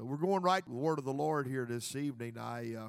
[0.00, 2.38] So we're going right to the word of the Lord here this evening.
[2.38, 2.88] I uh,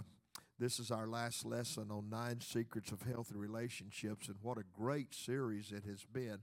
[0.57, 5.13] this is our last lesson on nine secrets of healthy relationships, and what a great
[5.13, 6.37] series it has been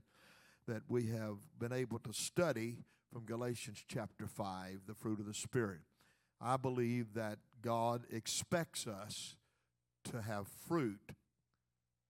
[0.67, 5.33] that we have been able to study from Galatians chapter five, the fruit of the
[5.33, 5.79] Spirit.
[6.39, 9.37] I believe that God expects us
[10.11, 11.13] to have fruit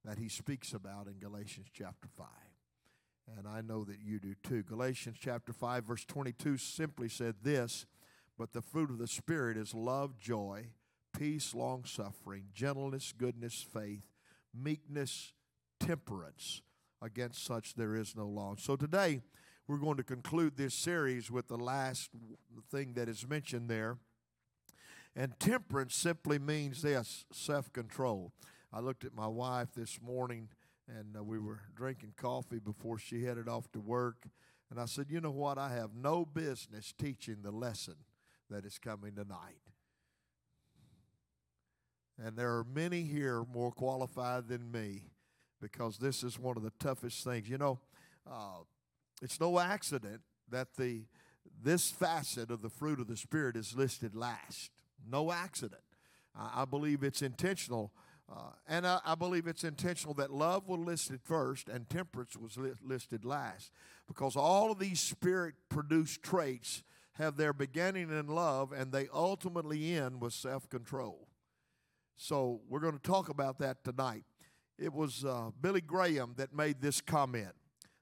[0.03, 2.27] that He speaks about in Galatians chapter five.
[3.37, 4.63] And I know that you do too.
[4.63, 7.85] Galatians chapter 5, verse 22 simply said this
[8.39, 10.67] But the fruit of the Spirit is love, joy,
[11.15, 14.05] peace, long suffering, gentleness, goodness, faith,
[14.57, 15.33] meekness,
[15.77, 16.61] temperance.
[17.01, 18.55] Against such there is no law.
[18.57, 19.19] So today
[19.67, 22.11] we're going to conclude this series with the last
[22.71, 23.97] thing that is mentioned there.
[25.17, 28.31] And temperance simply means this self control.
[28.71, 30.47] I looked at my wife this morning
[30.87, 34.27] and uh, we were drinking coffee before she headed off to work.
[34.71, 35.57] And I said, You know what?
[35.57, 37.95] I have no business teaching the lesson
[38.49, 39.61] that is coming tonight.
[42.23, 45.03] And there are many here more qualified than me
[45.61, 47.47] because this is one of the toughest things.
[47.47, 47.79] You know,
[48.29, 48.63] uh,
[49.21, 51.03] it's no accident that the
[51.61, 54.71] this facet of the fruit of the Spirit is listed last.
[55.09, 55.81] No accident.
[56.35, 57.91] I, I believe it's intentional
[58.31, 62.57] uh, and I, I, believe it's intentional that love was listed first and temperance was
[62.57, 63.71] li- listed last
[64.07, 66.83] because all of these spirit produced traits
[67.19, 71.27] have their beginning in love and they ultimately end with self control.
[72.17, 74.23] So we're going to talk about that tonight.
[74.77, 77.53] It was uh, Billy Graham that made this comment.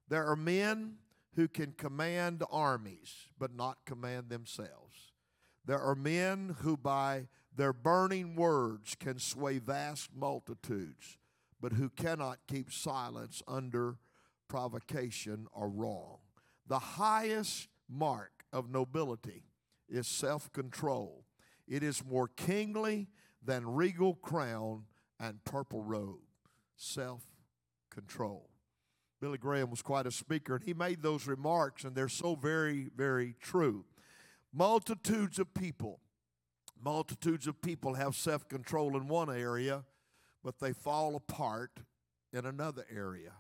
[0.08, 0.95] There are men
[1.36, 5.12] who can command armies but not command themselves.
[5.66, 11.18] There are men who, by their burning words can sway vast multitudes,
[11.60, 13.98] but who cannot keep silence under
[14.48, 16.20] provocation or wrong.
[16.68, 19.44] The highest mark of nobility
[19.90, 21.26] is self control.
[21.67, 23.08] It is more kingly
[23.44, 24.84] than regal crown
[25.20, 26.20] and purple robe.
[26.76, 27.23] Self
[27.89, 28.49] control.
[29.20, 32.89] Billy Graham was quite a speaker, and he made those remarks, and they're so very,
[32.95, 33.83] very true.
[34.54, 35.99] Multitudes of people
[36.83, 39.83] Multitudes of people have self control in one area,
[40.43, 41.80] but they fall apart
[42.32, 43.33] in another area.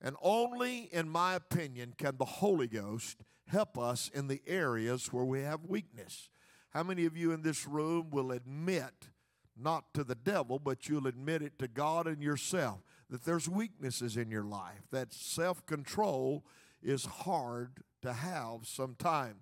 [0.00, 5.24] And only, in my opinion, can the Holy Ghost help us in the areas where
[5.24, 6.28] we have weakness.
[6.70, 9.08] How many of you in this room will admit,
[9.56, 14.16] not to the devil, but you'll admit it to God and yourself, that there's weaknesses
[14.16, 16.44] in your life, that self control
[16.82, 19.36] is hard to have sometime?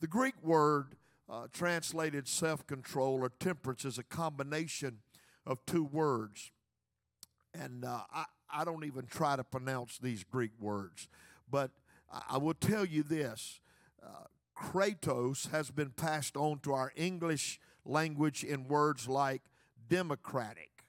[0.00, 0.96] The Greek word
[1.30, 4.98] uh, translated self control or temperance is a combination
[5.46, 6.50] of two words.
[7.54, 11.08] And uh, I, I don't even try to pronounce these Greek words,
[11.50, 11.70] but
[12.28, 13.60] I, will tell you this
[14.02, 14.24] uh,
[14.56, 19.42] Kratos has been passed on to our English language in words like
[19.88, 20.84] democratic,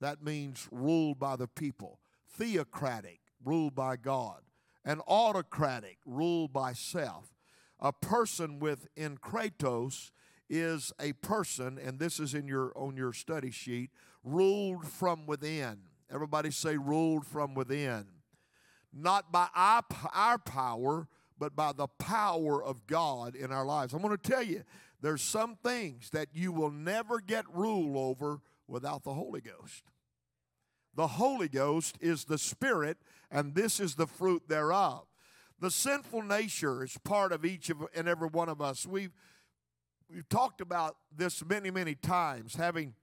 [0.00, 4.42] that means ruled by the people, theocratic, ruled by God,
[4.84, 7.32] and autocratic, ruled by self
[7.80, 10.10] a person within Kratos
[10.50, 13.90] is a person, and this is in your on your study sheet,
[14.24, 15.78] ruled from within.
[16.10, 18.06] Everybody say ruled from within.
[18.92, 23.92] Not by our, power, but by the power of God in our lives.
[23.92, 24.64] I'm going to tell you,
[25.00, 29.84] there's some things that you will never get rule over without the Holy Ghost.
[30.94, 32.98] The Holy Ghost is the Spirit,
[33.30, 35.06] and this is the fruit thereof.
[35.60, 38.86] The sinful nature is part of each of, and every one of us.
[38.86, 39.12] We've,
[40.12, 42.94] we've talked about this many, many times, having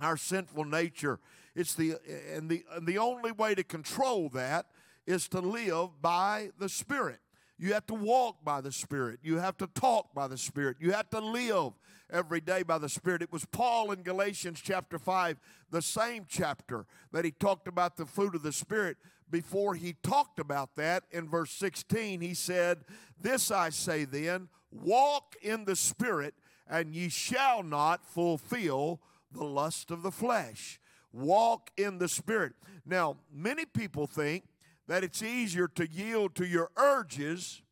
[0.00, 1.18] our sinful nature.
[1.54, 1.94] It's the,
[2.32, 4.66] and the, and the only way to control that
[5.06, 7.18] is to live by the Spirit.
[7.58, 9.20] You have to walk by the Spirit.
[9.22, 10.76] You have to talk by the Spirit.
[10.80, 11.72] You have to live
[12.10, 13.22] every day by the Spirit.
[13.22, 15.38] It was Paul in Galatians chapter 5,
[15.70, 18.96] the same chapter, that he talked about the fruit of the Spirit
[19.34, 22.84] before he talked about that in verse 16, he said,
[23.20, 26.34] This I say then, walk in the Spirit,
[26.68, 29.00] and ye shall not fulfill
[29.32, 30.78] the lust of the flesh.
[31.12, 32.52] Walk in the Spirit.
[32.86, 34.44] Now, many people think
[34.86, 37.62] that it's easier to yield to your urges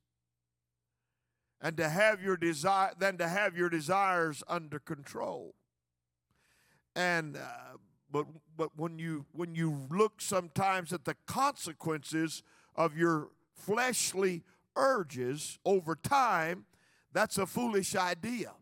[1.60, 5.54] and to have your desire than to have your desires under control.
[6.96, 7.76] And uh,
[8.10, 8.26] but
[8.56, 12.42] but when you when you look sometimes at the consequences
[12.74, 14.42] of your fleshly
[14.76, 16.66] urges over time,
[17.12, 18.52] that's a foolish idea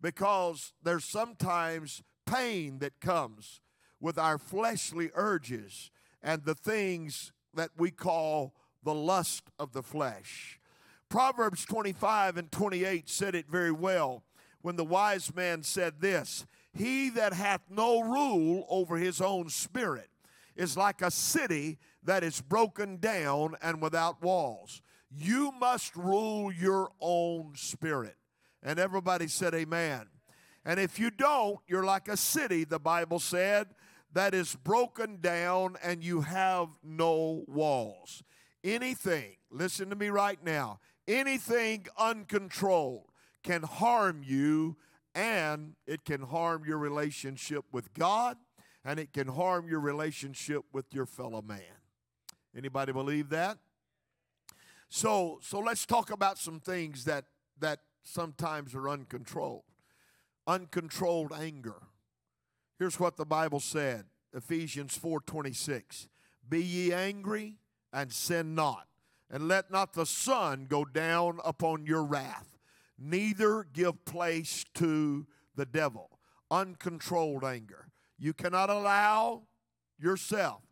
[0.00, 3.60] because there's sometimes pain that comes
[4.00, 5.90] with our fleshly urges
[6.22, 8.54] and the things that we call
[8.84, 10.60] the lust of the flesh.
[11.08, 14.22] Proverbs 25 and 28 said it very well
[14.62, 20.10] when the wise man said this He that hath no rule over his own spirit
[20.56, 24.82] is like a city that is broken down and without walls.
[25.10, 28.16] You must rule your own spirit.
[28.62, 30.06] And everybody said, Amen.
[30.64, 33.68] And if you don't, you're like a city, the Bible said,
[34.18, 38.24] that is broken down and you have no walls.
[38.64, 43.12] Anything, listen to me right now, anything uncontrolled
[43.44, 44.76] can harm you
[45.14, 48.36] and it can harm your relationship with God
[48.84, 51.78] and it can harm your relationship with your fellow man.
[52.56, 53.58] Anybody believe that?
[54.88, 57.26] So so let's talk about some things that
[57.60, 59.62] that sometimes are uncontrolled.
[60.44, 61.82] Uncontrolled anger.
[62.78, 66.08] Here's what the Bible said, Ephesians 4:26.
[66.48, 67.58] Be ye angry
[67.92, 68.86] and sin not,
[69.28, 72.56] and let not the sun go down upon your wrath.
[72.96, 76.18] Neither give place to the devil.
[76.50, 77.88] Uncontrolled anger.
[78.16, 79.48] You cannot allow
[79.98, 80.62] yourself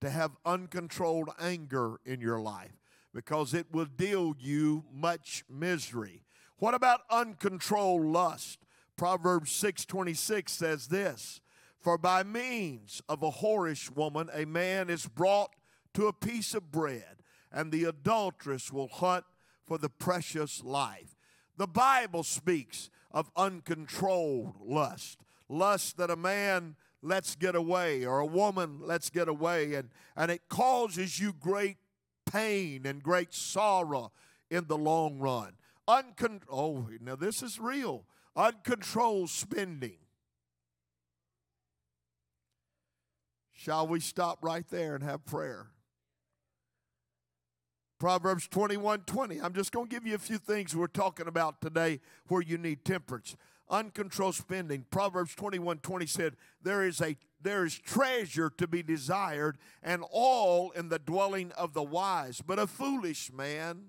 [0.00, 2.80] to have uncontrolled anger in your life
[3.12, 6.24] because it will deal you much misery.
[6.56, 8.64] What about uncontrolled lust?
[8.96, 11.39] Proverbs 6:26 says this,
[11.80, 15.54] "For by means of a whorish woman a man is brought
[15.94, 19.24] to a piece of bread, and the adulteress will hunt
[19.64, 21.16] for the precious life."
[21.56, 28.26] The Bible speaks of uncontrolled lust, lust that a man lets get away or a
[28.26, 31.76] woman lets get away, and, and it causes you great
[32.24, 34.12] pain and great sorrow
[34.50, 35.54] in the long run.
[35.88, 38.04] Uncon- oh, now this is real.
[38.36, 39.98] Uncontrolled spending.
[43.60, 45.66] Shall we stop right there and have prayer?
[47.98, 49.38] Proverbs 21 20.
[49.38, 52.56] I'm just going to give you a few things we're talking about today where you
[52.56, 53.36] need temperance.
[53.68, 54.86] Uncontrolled spending.
[54.90, 60.70] Proverbs 21 20 said, There is a there is treasure to be desired, and all
[60.70, 62.40] in the dwelling of the wise.
[62.40, 63.88] But a foolish man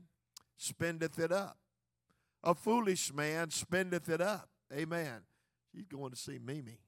[0.58, 1.58] spendeth it up.
[2.44, 4.50] A foolish man spendeth it up.
[4.74, 5.22] Amen.
[5.74, 6.80] She's going to see Mimi.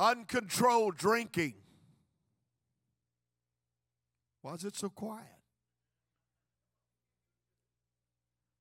[0.00, 1.52] Uncontrolled drinking.
[4.40, 5.26] Why is it so quiet?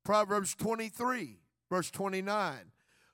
[0.03, 1.39] Proverbs 23,
[1.69, 2.57] verse 29.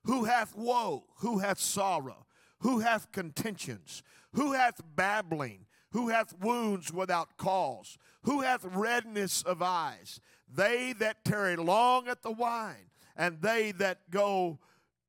[0.05, 1.05] Who hath woe?
[1.17, 2.25] Who hath sorrow?
[2.61, 4.01] Who hath contentions?
[4.33, 5.67] Who hath babbling?
[5.91, 7.95] Who hath wounds without cause?
[8.23, 10.19] Who hath redness of eyes?
[10.51, 14.57] They that tarry long at the wine, and they that go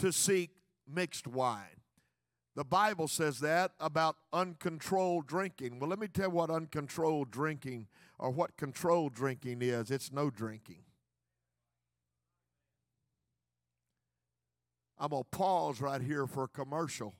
[0.00, 0.50] to seek
[0.86, 1.75] mixed wine.
[2.56, 5.78] The Bible says that about uncontrolled drinking.
[5.78, 7.86] Well, let me tell you what uncontrolled drinking
[8.18, 10.82] or what controlled drinking is it's no drinking.
[14.98, 17.14] I'm going to pause right here for a commercial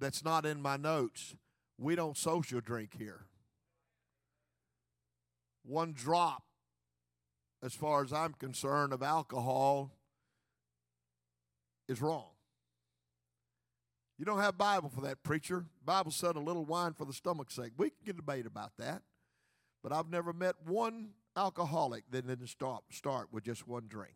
[0.00, 1.36] that's not in my notes.
[1.78, 3.26] We don't social drink here.
[5.64, 6.42] One drop,
[7.62, 9.92] as far as I'm concerned, of alcohol
[11.88, 12.35] is wrong.
[14.18, 15.66] You don't have Bible for that, preacher.
[15.84, 17.72] Bible said a little wine for the stomach's sake.
[17.76, 19.02] We can get debate about that.
[19.82, 24.14] But I've never met one alcoholic that didn't start, start with just one drink.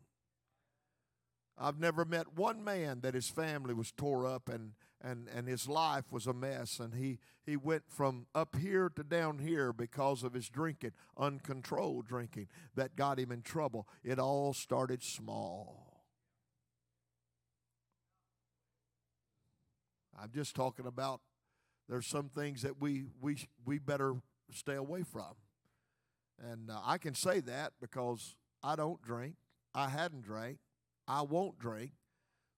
[1.59, 4.73] I've never met one man that his family was tore up and,
[5.03, 9.05] and, and his life was a mess and he, he went from up here to
[9.05, 13.87] down here because of his drinking, uncontrolled drinking, that got him in trouble.
[14.03, 15.90] It all started small.
[20.21, 21.21] I'm just talking about
[21.89, 24.15] there's some things that we we we better
[24.53, 25.35] stay away from.
[26.51, 29.35] And uh, I can say that because I don't drink.
[29.75, 30.59] I hadn't drank.
[31.07, 31.93] I won't drink.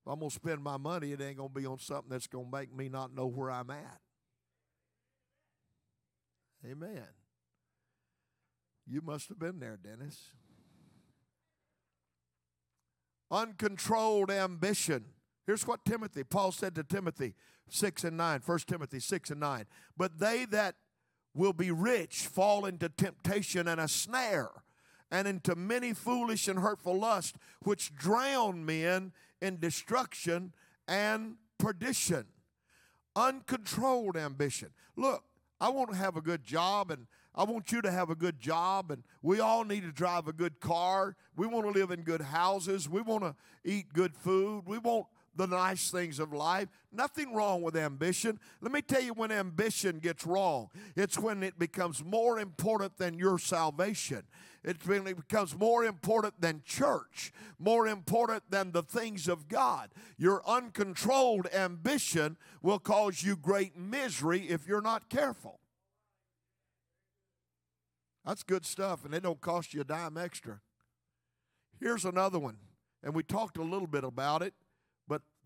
[0.04, 2.46] If I'm to spend my money, it ain't going to be on something that's going
[2.46, 4.00] to make me not know where I'm at.
[6.68, 7.06] Amen.
[8.86, 10.30] You must have been there, Dennis.
[13.30, 15.04] Uncontrolled ambition.
[15.52, 17.34] Here's what Timothy, Paul said to Timothy
[17.68, 19.66] 6 and 9, 1 Timothy 6 and 9.
[19.98, 20.76] But they that
[21.34, 24.48] will be rich fall into temptation and a snare,
[25.10, 30.54] and into many foolish and hurtful lusts, which drown men in destruction
[30.88, 32.24] and perdition.
[33.14, 34.70] Uncontrolled ambition.
[34.96, 35.22] Look,
[35.60, 38.38] I want to have a good job and I want you to have a good
[38.40, 41.16] job, and we all need to drive a good car.
[41.34, 42.90] We want to live in good houses.
[42.90, 44.64] We want to eat good food.
[44.66, 46.68] We want the nice things of life.
[46.92, 48.38] Nothing wrong with ambition.
[48.60, 53.18] Let me tell you when ambition gets wrong, it's when it becomes more important than
[53.18, 54.24] your salvation.
[54.64, 59.90] It becomes more important than church, more important than the things of God.
[60.18, 65.58] Your uncontrolled ambition will cause you great misery if you're not careful.
[68.24, 70.60] That's good stuff, and it don't cost you a dime extra.
[71.80, 72.58] Here's another one,
[73.02, 74.54] and we talked a little bit about it,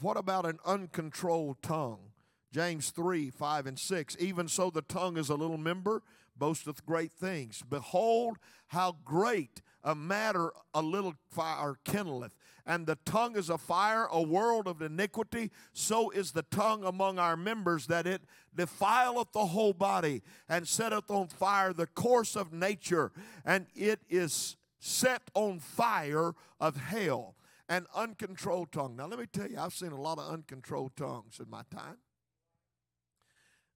[0.01, 2.13] what about an uncontrolled tongue?
[2.53, 4.17] James 3 5 and 6.
[4.19, 6.03] Even so, the tongue is a little member,
[6.37, 7.63] boasteth great things.
[7.69, 8.39] Behold,
[8.69, 12.33] how great a matter a little fire kindleth.
[12.67, 15.53] And the tongue is a fire, a world of iniquity.
[15.73, 18.23] So is the tongue among our members, that it
[18.55, 23.13] defileth the whole body, and setteth on fire the course of nature,
[23.45, 27.36] and it is set on fire of hell.
[27.69, 28.97] An uncontrolled tongue.
[28.97, 31.99] Now, let me tell you, I've seen a lot of uncontrolled tongues in my time.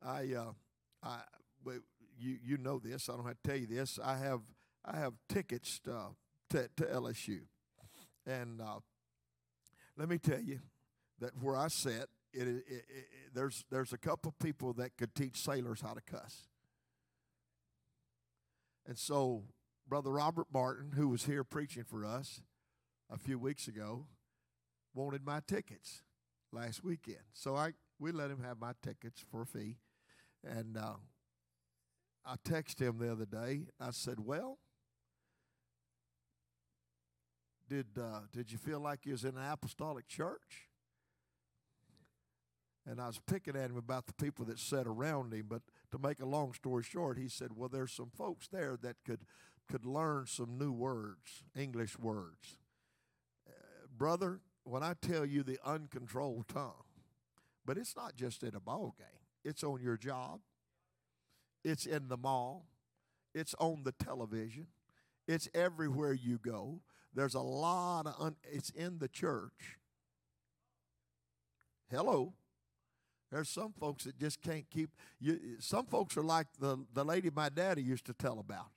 [0.03, 0.53] I, uh,
[1.03, 1.21] I,
[2.21, 3.09] you you know this.
[3.09, 3.99] I don't have to tell you this.
[4.03, 4.41] I have
[4.85, 6.11] I have tickets uh,
[6.51, 7.41] to to LSU,
[8.27, 8.81] and uh,
[9.97, 10.61] let me tell you
[11.21, 12.85] that where I sit, it, it, it,
[13.35, 16.49] there's there's a couple of people that could teach sailors how to cuss,
[18.87, 19.45] and so
[19.89, 22.43] Brother Robert Martin, who was here preaching for us
[23.11, 24.07] a few weeks ago,
[24.95, 26.03] wanted my tickets
[26.53, 27.25] last weekend.
[27.33, 29.77] So I we let him have my tickets for a fee
[30.45, 30.95] and uh,
[32.25, 33.67] I texted him the other day.
[33.81, 34.59] I said, "Well,
[37.69, 40.69] did uh, did you feel like you was in an apostolic church?"
[42.87, 45.47] And I was picking at him about the people that sat around him.
[45.49, 45.63] But
[45.93, 49.21] to make a long story short, he said, "Well, there's some folks there that could
[49.69, 52.60] could learn some new words, English words."
[54.01, 56.87] Brother, when I tell you the uncontrolled tongue,
[57.67, 59.07] but it's not just at a ball game.
[59.45, 60.41] It's on your job.
[61.63, 62.65] It's in the mall.
[63.35, 64.69] It's on the television.
[65.29, 66.81] It's everywhere you go.
[67.15, 69.77] There's a lot of, un- it's in the church.
[71.91, 72.33] Hello.
[73.31, 74.89] There's some folks that just can't keep,
[75.21, 78.71] you, some folks are like the, the lady my daddy used to tell about.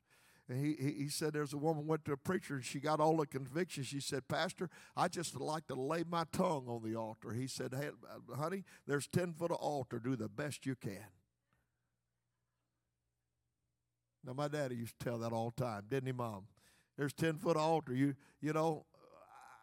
[0.49, 3.15] And he, he, said there's a woman went to a preacher and she got all
[3.15, 3.83] the conviction.
[3.83, 7.31] She said, Pastor, I just like to lay my tongue on the altar.
[7.31, 9.99] He said, Hey, uh, honey, there's 10 foot of altar.
[9.99, 11.05] Do the best you can.
[14.25, 16.47] Now my daddy used to tell that all the time, didn't he, Mom?
[16.97, 17.93] There's 10 foot altar.
[17.93, 18.85] You, you know,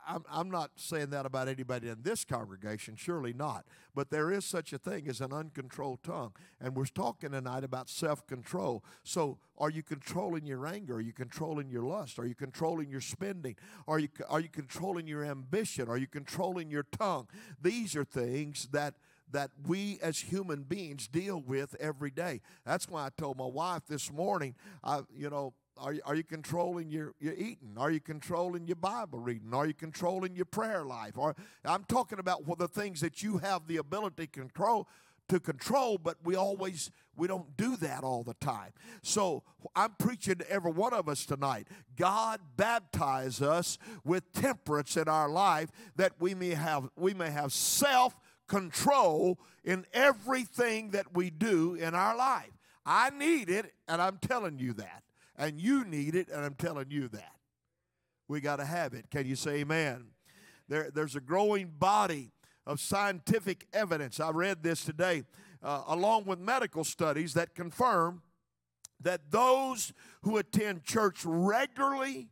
[0.07, 3.65] I'm, I'm not saying that about anybody in this congregation, surely not.
[3.95, 6.33] But there is such a thing as an uncontrolled tongue.
[6.61, 8.85] And we're talking tonight about self control.
[9.03, 10.97] So, are you controlling your anger?
[10.97, 12.19] Are you controlling your lust?
[12.19, 13.57] Are you controlling your spending?
[13.87, 15.89] Are you, are you controlling your ambition?
[15.89, 17.29] Are you controlling your tongue?
[17.61, 18.95] These are things that
[19.33, 22.41] that we as human beings deal with every day.
[22.65, 26.25] That's why I told my wife this morning, I, you know, are you, are you
[26.25, 27.75] controlling your, your eating?
[27.77, 29.55] Are you controlling your Bible reading?
[29.55, 31.17] Are you controlling your prayer life?
[31.17, 31.35] Or
[31.65, 34.89] I'm talking about the things that you have the ability to control
[35.29, 38.73] to control, but we always we don't do that all the time.
[39.03, 39.45] So
[39.77, 41.69] I'm preaching to every one of us tonight.
[41.97, 47.53] God baptize us with temperance in our life that we may have we may have
[47.53, 48.17] self
[48.49, 52.51] control in everything that we do in our life.
[52.85, 55.05] I need it, and I'm telling you that.
[55.41, 57.33] And you need it, and I'm telling you that.
[58.29, 59.11] We got to have it.
[59.11, 60.09] Can you say amen?
[60.69, 62.33] There, there's a growing body
[62.67, 64.21] of scientific evidence.
[64.21, 65.23] I read this today,
[65.63, 68.21] uh, along with medical studies that confirm
[69.01, 72.29] that those who attend church regularly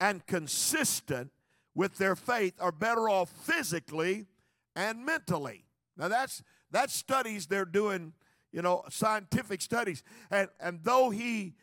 [0.00, 1.30] and consistent
[1.74, 4.24] with their faith are better off physically
[4.74, 5.66] and mentally.
[5.98, 8.14] Now that's that's studies they're doing,
[8.52, 10.02] you know, scientific studies.
[10.30, 11.54] And and though he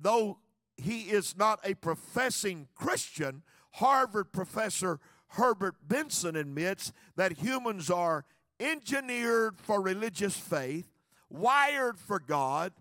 [0.00, 0.38] though
[0.76, 8.24] he is not a professing Christian, Harvard professor Herbert Benson admits that humans are
[8.58, 10.90] engineered for religious faith,
[11.28, 12.72] wired for God.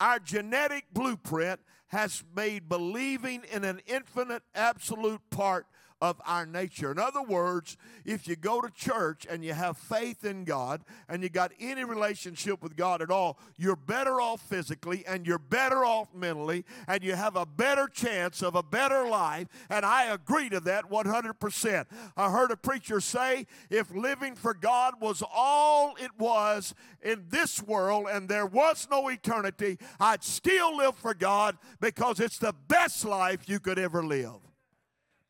[0.00, 5.66] Our genetic blueprint has made believing in an infinite absolute part
[6.04, 6.90] of our nature.
[6.90, 11.22] In other words, if you go to church and you have faith in God and
[11.22, 15.82] you got any relationship with God at all, you're better off physically and you're better
[15.82, 19.48] off mentally and you have a better chance of a better life.
[19.70, 21.86] And I agree to that 100%.
[22.18, 27.62] I heard a preacher say if living for God was all it was in this
[27.62, 33.06] world and there was no eternity, I'd still live for God because it's the best
[33.06, 34.53] life you could ever live.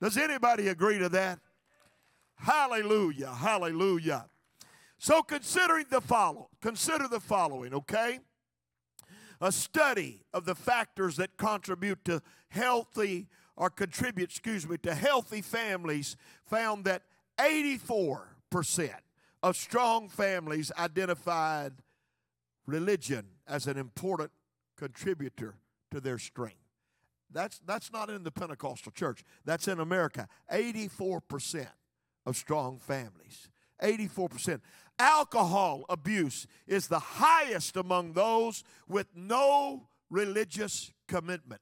[0.04, 1.38] Does anybody agree to that?
[2.34, 3.30] Hallelujah.
[3.30, 4.26] Hallelujah.
[4.98, 8.18] So considering the follow, consider the following, okay?
[9.40, 15.40] A study of the factors that contribute to healthy or contribute, excuse me, to healthy
[15.40, 17.04] families found that
[17.38, 18.90] 84%
[19.42, 21.72] of strong families identified
[22.66, 24.32] religion as an important
[24.76, 25.54] contributor
[25.90, 26.63] to their strength.
[27.34, 30.28] That's, that's not in the Pentecostal church, that's in America.
[30.50, 31.66] 84%
[32.24, 33.50] of strong families.
[33.82, 34.60] 84%.
[34.98, 41.60] Alcohol abuse is the highest among those with no religious commitment.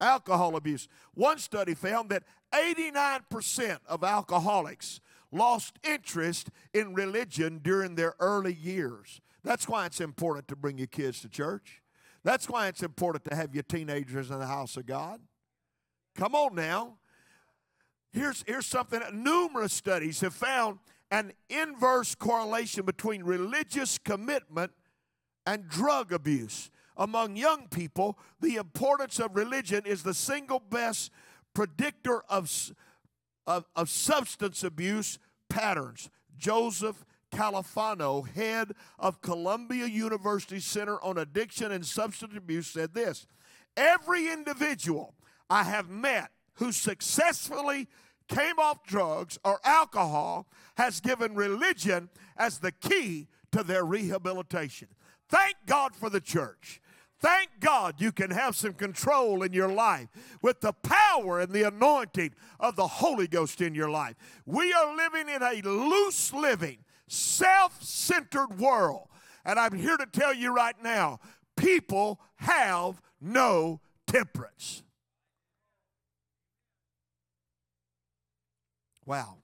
[0.00, 0.88] Alcohol abuse.
[1.12, 2.22] One study found that
[2.54, 9.20] 89% of alcoholics lost interest in religion during their early years.
[9.44, 11.79] That's why it's important to bring your kids to church.
[12.22, 15.20] That's why it's important to have your teenagers in the house of God.
[16.14, 16.96] Come on now.
[18.12, 24.72] Here's, here's something numerous studies have found an inverse correlation between religious commitment
[25.46, 26.70] and drug abuse.
[26.96, 31.10] Among young people, the importance of religion is the single best
[31.54, 32.50] predictor of,
[33.46, 36.10] of, of substance abuse patterns.
[36.36, 43.26] Joseph Califano, head of Columbia University Center on Addiction and Substance Abuse, said this
[43.76, 45.14] Every individual
[45.48, 47.88] I have met who successfully
[48.28, 50.46] came off drugs or alcohol
[50.76, 54.88] has given religion as the key to their rehabilitation.
[55.28, 56.80] Thank God for the church.
[57.20, 60.08] Thank God you can have some control in your life
[60.40, 64.14] with the power and the anointing of the Holy Ghost in your life.
[64.46, 66.78] We are living in a loose living,
[67.10, 69.08] self centered world.
[69.44, 71.18] And I'm here to tell you right now
[71.56, 74.82] people have no temperance.
[79.04, 79.38] Wow.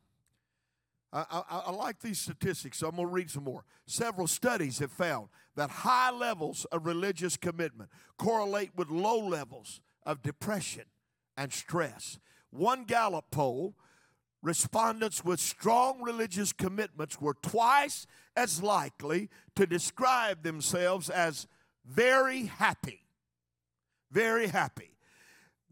[1.12, 3.64] I, I, I, like these statistics, so I'm going to read some more.
[3.86, 10.22] Several studies have found that high levels of religious commitment correlate with low levels of
[10.22, 10.84] depression
[11.36, 12.18] and stress.
[12.50, 13.74] One Gallup poll
[14.42, 21.46] respondents with strong religious commitments were twice as likely to describe themselves as
[21.84, 23.00] very happy.
[24.10, 24.90] Very happy.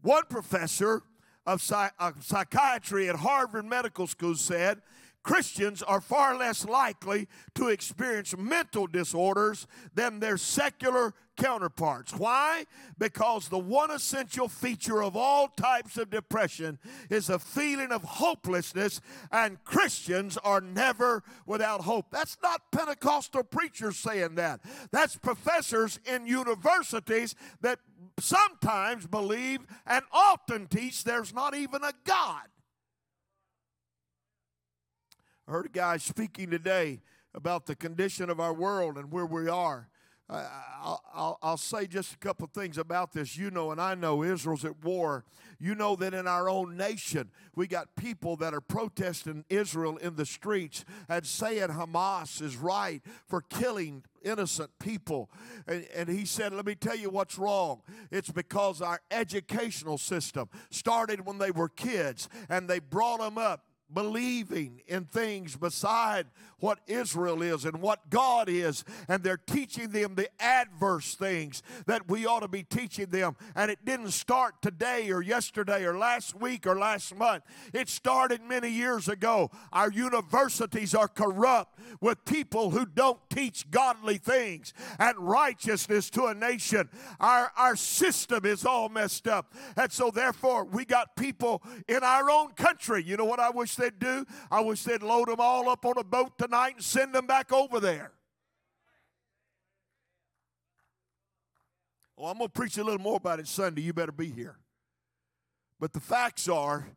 [0.01, 1.03] One professor
[1.45, 4.81] of, psychiatry at Harvard Medical School said
[5.25, 12.13] Christians are far less likely to experience mental disorders than their secular counterparts.
[12.13, 12.65] Why?
[12.99, 16.77] Because the one essential feature of all types of depression
[17.09, 22.11] is a feeling of hopelessness, and Christians are never without hope.
[22.11, 24.61] That's not Pentecostal preachers saying that,
[24.91, 27.79] that's professors in universities that
[28.19, 32.43] sometimes believe and often teach there's not even a God.
[35.47, 37.01] I heard a guy speaking today
[37.33, 39.89] about the condition of our world and where we are.
[40.27, 43.37] I'll, I'll, I'll, say just a couple things about this.
[43.37, 45.23] You know, and I know Israel's at war.
[45.59, 50.15] You know that in our own nation, we got people that are protesting Israel in
[50.15, 55.29] the streets and saying Hamas is right for killing innocent people.
[55.67, 57.83] And, and he said, Let me tell you what's wrong.
[58.09, 63.63] It's because our educational system started when they were kids and they brought them up
[63.95, 66.27] believing in things beside
[66.59, 72.09] what Israel is and what God is, and they're teaching them the adverse things that
[72.09, 73.35] we ought to be teaching them.
[73.55, 78.41] And it didn't start today or yesterday or last week or last month, it started
[78.41, 79.49] many years ago.
[79.71, 86.33] Our universities are corrupt with people who don't teach godly things and righteousness to a
[86.33, 86.89] nation.
[87.19, 89.53] Our, our system is all messed up.
[89.77, 93.03] And so, therefore, we got people in our own country.
[93.03, 94.25] You know what I wish they'd do?
[94.51, 97.51] I wish they'd load them all up on a boat tonight and send them back
[97.51, 98.11] over there.
[102.17, 103.81] Oh, I'm going to preach a little more about it Sunday.
[103.81, 104.57] You better be here.
[105.79, 106.87] But the facts are,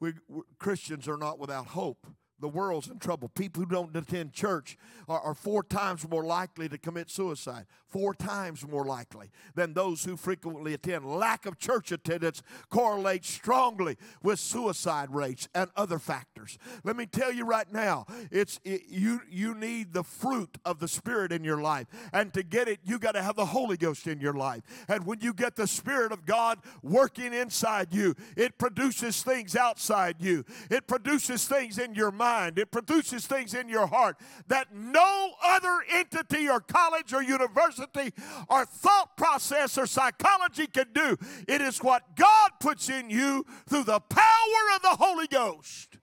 [0.00, 0.14] we,
[0.58, 2.06] Christians are not without hope
[2.40, 3.28] the world's in trouble.
[3.28, 4.76] People who don't attend church
[5.08, 10.04] are, are, four times more likely to commit suicide, four times more likely than those
[10.04, 11.04] who frequently attend.
[11.04, 16.58] Lack of church attendance correlates strongly with suicide rates and other factors.
[16.84, 20.88] Let me tell you right now, it's it, you you need the fruit of the
[20.88, 24.06] Spirit in your life, and to get it, you got to have the Holy Ghost
[24.06, 24.62] in your life.
[24.88, 30.16] And when you get the Spirit of God working inside you, it produces things outside
[30.20, 30.44] you.
[30.70, 32.58] It produces things in your mind mind.
[32.58, 34.16] It produces things in your heart
[34.48, 38.12] that no other entity or college or university
[38.48, 41.16] or thought process or psychology can do.
[41.46, 45.98] It is what God puts in you through the power of the Holy Ghost.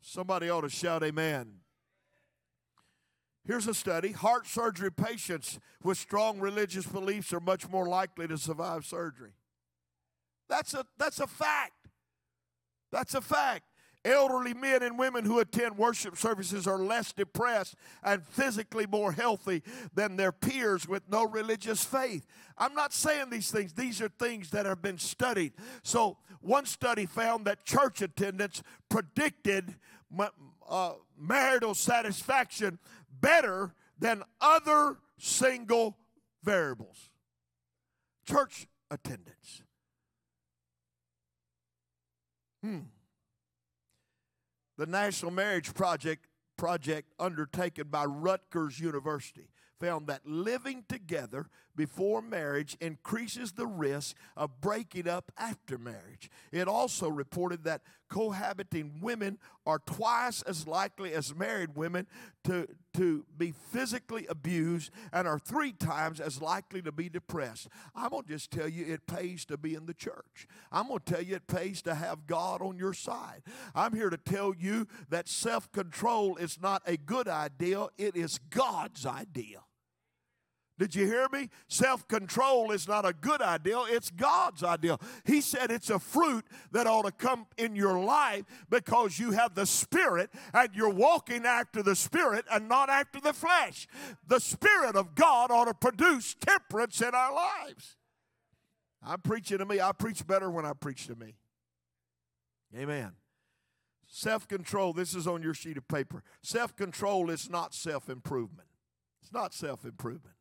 [0.00, 1.54] Somebody ought to shout, Amen.
[3.46, 8.36] Here's a study heart surgery patients with strong religious beliefs are much more likely to
[8.36, 9.32] survive surgery.
[10.50, 11.88] That's a, that's a fact.
[12.92, 13.64] That's a fact.
[14.04, 19.62] Elderly men and women who attend worship services are less depressed and physically more healthy
[19.94, 22.26] than their peers with no religious faith.
[22.56, 25.52] I'm not saying these things, these are things that have been studied.
[25.82, 29.74] So, one study found that church attendance predicted
[30.68, 32.78] uh, marital satisfaction
[33.20, 35.96] better than other single
[36.44, 37.10] variables.
[38.24, 39.62] Church attendance.
[42.62, 42.78] Hmm.
[44.78, 49.48] The National Marriage Project project undertaken by Rutgers University
[49.80, 56.28] found that living together before marriage increases the risk of breaking up after marriage.
[56.50, 62.08] It also reported that cohabiting women are twice as likely as married women
[62.42, 67.68] to, to be physically abused and are three times as likely to be depressed.
[67.94, 70.48] I'm going to just tell you it pays to be in the church.
[70.72, 73.42] I'm going to tell you it pays to have God on your side.
[73.72, 78.40] I'm here to tell you that self control is not a good idea, it is
[78.50, 79.60] God's idea.
[80.78, 81.50] Did you hear me?
[81.66, 85.00] Self control is not a good ideal, it's God's ideal.
[85.24, 89.54] He said it's a fruit that ought to come in your life because you have
[89.56, 93.88] the Spirit and you're walking after the Spirit and not after the flesh.
[94.26, 97.96] The Spirit of God ought to produce temperance in our lives.
[99.02, 99.80] I'm preaching to me.
[99.80, 101.34] I preach better when I preach to me.
[102.76, 103.12] Amen.
[104.06, 106.22] Self control, this is on your sheet of paper.
[106.40, 108.68] Self control is not self improvement.
[109.22, 110.37] It's not self improvement.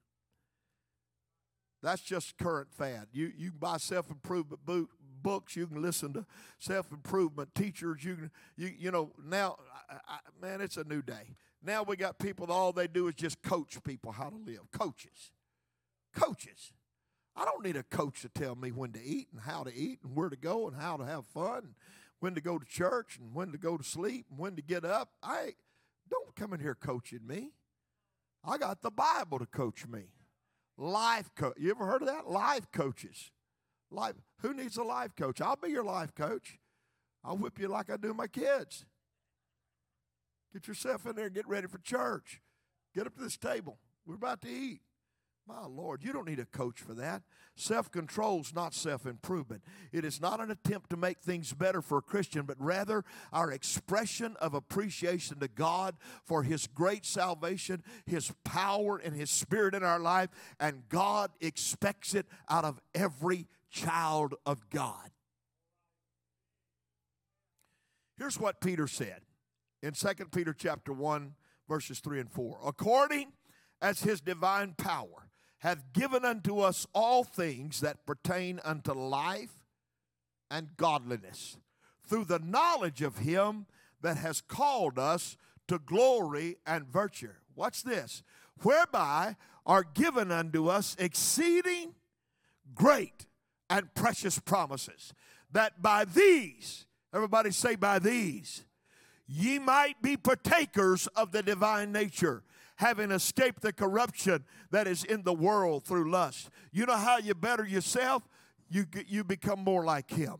[1.88, 3.08] That's just current fad.
[3.14, 4.90] You you can buy self improvement book,
[5.24, 5.56] books.
[5.56, 6.26] You can listen to
[6.60, 8.04] self improvement teachers.
[8.04, 9.56] You can you you know now,
[9.90, 11.38] I, I, man, it's a new day.
[11.64, 14.70] Now we got people that all they do is just coach people how to live.
[14.78, 15.32] Coaches,
[16.14, 16.74] coaches.
[17.38, 20.00] I don't need a coach to tell me when to eat and how to eat
[20.04, 21.76] and where to go and how to have fun, and
[22.20, 24.84] when to go to church and when to go to sleep and when to get
[24.84, 25.12] up.
[25.24, 25.54] I
[26.12, 27.52] don't come in here coaching me.
[28.44, 30.08] I got the Bible to coach me.
[30.78, 31.56] Life coach.
[31.58, 32.30] You ever heard of that?
[32.30, 33.32] Life coaches.
[33.90, 34.16] Life.
[34.42, 35.42] Who needs a life coach?
[35.42, 36.60] I'll be your life coach.
[37.24, 38.86] I'll whip you like I do my kids.
[40.54, 42.42] Get yourself in there and get ready for church.
[42.96, 43.80] Get up to this table.
[44.06, 44.82] We're about to eat.
[45.48, 47.22] My Lord, you don't need a coach for that.
[47.56, 49.64] Self control is not self improvement.
[49.94, 53.52] It is not an attempt to make things better for a Christian, but rather our
[53.52, 59.84] expression of appreciation to God for His great salvation, His power, and His Spirit in
[59.84, 60.30] our life.
[60.60, 65.12] And God expects it out of every child of God.
[68.18, 69.22] Here's what Peter said
[69.82, 71.36] in 2 Peter chapter 1
[71.70, 72.60] verses 3 and 4.
[72.66, 73.32] According
[73.82, 75.27] as his divine power
[75.60, 79.64] hath given unto us all things that pertain unto life
[80.52, 81.58] and godliness
[82.08, 83.66] through the knowledge of him
[84.02, 85.36] that has called us
[85.68, 87.34] to glory and virtue.
[87.56, 88.24] Watch this.
[88.62, 91.94] Whereby are given unto us exceeding
[92.74, 93.26] great
[93.70, 95.14] and precious promises,
[95.52, 98.64] that by these, everybody say, by these,
[99.28, 102.44] ye might be partakers of the divine nature
[102.78, 106.50] having escaped the corruption that is in the world through lust.
[106.72, 108.24] You know how you better yourself?
[108.70, 110.36] You, you become more like Him.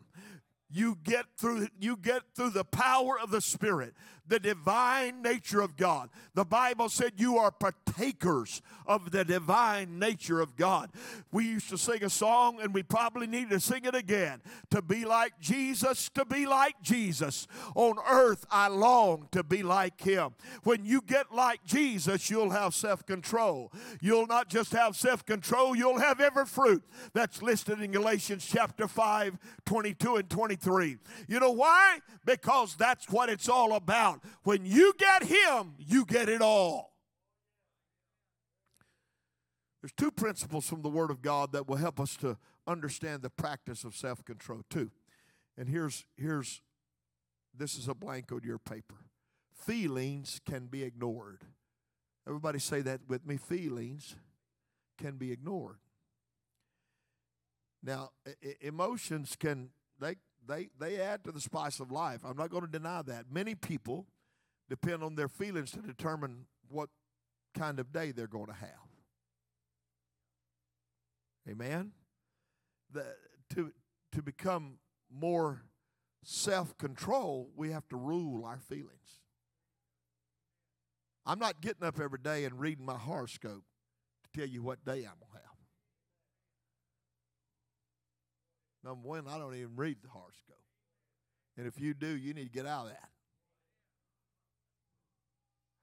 [0.70, 3.94] You get through you get through the power of the Spirit
[4.28, 6.10] the divine nature of God.
[6.34, 10.92] The Bible said you are partakers of the divine nature of God.
[11.32, 14.42] We used to sing a song, and we probably need to sing it again.
[14.72, 17.48] To be like Jesus, to be like Jesus.
[17.76, 20.36] On earth, I long to be like Him.
[20.64, 23.72] When you get like Jesus, you'll have self control.
[24.02, 28.88] You'll not just have self control, you'll have every fruit that's listed in Galatians chapter
[28.88, 30.57] 5, 22 and 23.
[30.66, 32.00] You know why?
[32.26, 34.24] Because that's what it's all about.
[34.44, 36.94] When you get Him, you get it all.
[39.82, 43.30] There's two principles from the Word of God that will help us to understand the
[43.30, 44.92] practice of self control, too.
[45.58, 46.62] And here's, here's
[47.56, 48.96] this is a blank on your paper.
[49.52, 51.44] Feelings can be ignored.
[52.28, 53.38] Everybody say that with me.
[53.38, 54.16] Feelings
[54.98, 55.78] can be ignored.
[57.84, 58.12] Now,
[58.62, 60.16] emotions can they
[60.48, 62.22] they, they add to the spice of life.
[62.26, 63.26] I'm not going to deny that.
[63.32, 64.06] Many people
[64.70, 66.90] depend on their feelings to determine what
[67.54, 68.70] kind of day they're going to have.
[71.50, 71.92] Amen?
[72.92, 73.06] The,
[73.56, 73.72] to,
[74.14, 74.80] to become
[75.10, 75.64] more
[76.24, 79.22] self control, we have to rule our feelings.
[81.26, 83.64] I'm not getting up every day and reading my horoscope
[84.24, 85.27] to tell you what day I'm
[88.88, 90.56] Number one, I don't even read the horoscope.
[91.58, 93.10] And if you do, you need to get out of that.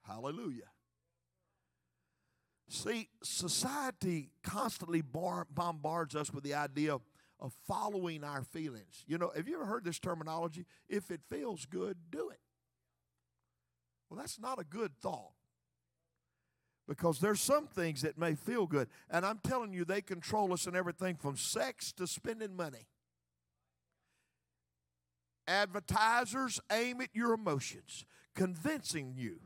[0.07, 0.71] Hallelujah.
[2.71, 9.05] See, society constantly bar- bombards us with the idea of following our feelings.
[9.07, 10.65] You know, have you ever heard this terminology?
[10.89, 12.41] If it feels good, do it.
[14.09, 15.33] Well, that's not a good thought.
[16.89, 18.89] Because there's some things that may feel good.
[19.11, 22.87] And I'm telling you, they control us in everything from sex to spending money.
[25.47, 28.05] Advertisers aim at your emotions,
[28.35, 29.41] convincing you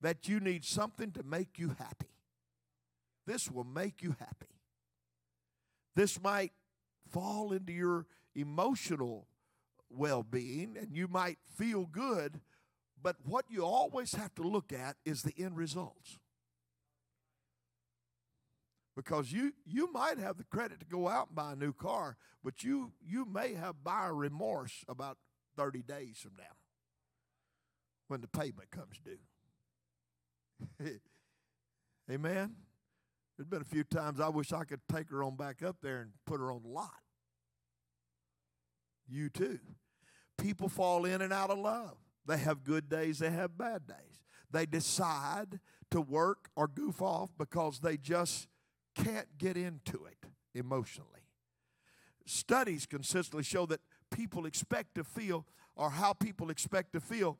[0.00, 2.10] that you need something to make you happy.
[3.26, 4.46] This will make you happy.
[5.94, 6.52] This might
[7.10, 9.26] fall into your emotional
[9.90, 12.40] well being and you might feel good,
[13.00, 16.18] but what you always have to look at is the end results.
[18.96, 22.16] Because you, you might have the credit to go out and buy a new car,
[22.44, 25.16] but you, you may have buyer remorse about
[25.56, 26.56] 30 days from now
[28.08, 29.18] when the payment comes due.
[32.10, 32.54] Amen?
[33.36, 36.00] There's been a few times I wish I could take her on back up there
[36.00, 36.90] and put her on the lot.
[39.08, 39.58] You too.
[40.38, 41.96] People fall in and out of love.
[42.26, 44.22] They have good days, they have bad days.
[44.50, 45.60] They decide
[45.90, 48.48] to work or goof off because they just
[48.94, 51.08] can't get into it emotionally.
[52.26, 53.80] Studies consistently show that
[54.12, 57.38] people expect to feel or how people expect to feel,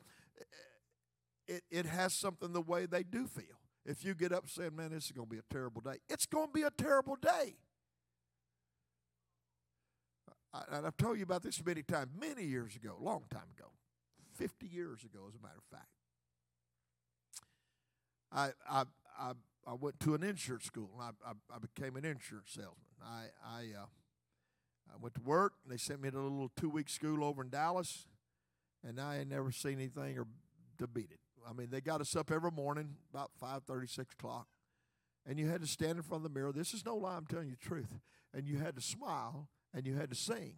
[1.46, 3.60] it, it has something the way they do feel.
[3.84, 6.26] If you get up saying, man, this is going to be a terrible day, it's
[6.26, 7.56] going to be a terrible day.
[10.54, 13.70] I, and I've told you about this many times, many years ago, long time ago,
[14.34, 15.88] 50 years ago, as a matter of fact.
[18.30, 18.84] I, I,
[19.18, 19.32] I,
[19.66, 20.90] I went to an insurance school.
[21.00, 22.76] I, I, I became an insurance salesman.
[23.02, 23.86] I, I, uh,
[24.92, 27.50] I went to work, they sent me to a little two week school over in
[27.50, 28.06] Dallas,
[28.86, 30.26] and I had never seen anything or
[30.78, 31.20] to beat it.
[31.48, 34.48] I mean, they got us up every morning about 5:30, 6 o'clock,
[35.26, 36.52] and you had to stand in front of the mirror.
[36.52, 37.98] This is no lie, I'm telling you the truth.
[38.34, 40.56] And you had to smile and you had to sing.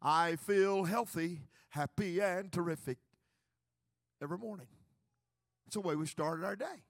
[0.00, 2.98] I feel healthy, happy, and terrific
[4.22, 4.68] every morning.
[5.66, 6.84] It's the way we started our day.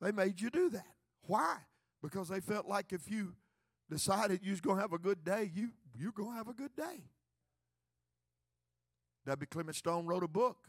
[0.00, 0.94] They made you do that.
[1.22, 1.58] Why?
[2.02, 3.34] Because they felt like if you
[3.90, 6.54] decided you was going to have a good day, you, you're going to have a
[6.54, 7.04] good day.
[9.26, 9.46] W.
[9.46, 10.68] Clement Stone wrote a book,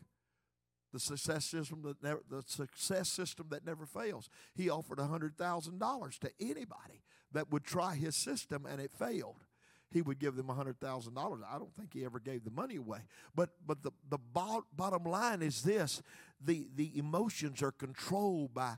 [0.92, 4.30] The Success System That Never, the Success System That Never Fails.
[4.56, 7.04] He offered $100,000 to anybody
[7.34, 9.44] that would try his system and it failed.
[9.90, 11.40] He would give them $100,000.
[11.50, 13.00] I don't think he ever gave the money away.
[13.36, 16.02] But, but the, the bottom line is this
[16.44, 18.76] the, the emotions are controlled by,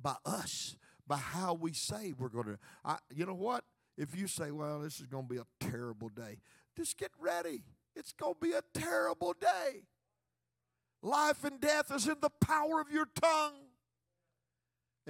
[0.00, 0.76] by us,
[1.06, 2.98] by how we say we're going to.
[3.12, 3.64] You know what?
[3.96, 6.38] If you say, well, this is going to be a terrible day,
[6.76, 7.62] just get ready.
[7.94, 9.84] It's going to be a terrible day.
[11.02, 13.54] Life and death is in the power of your tongue.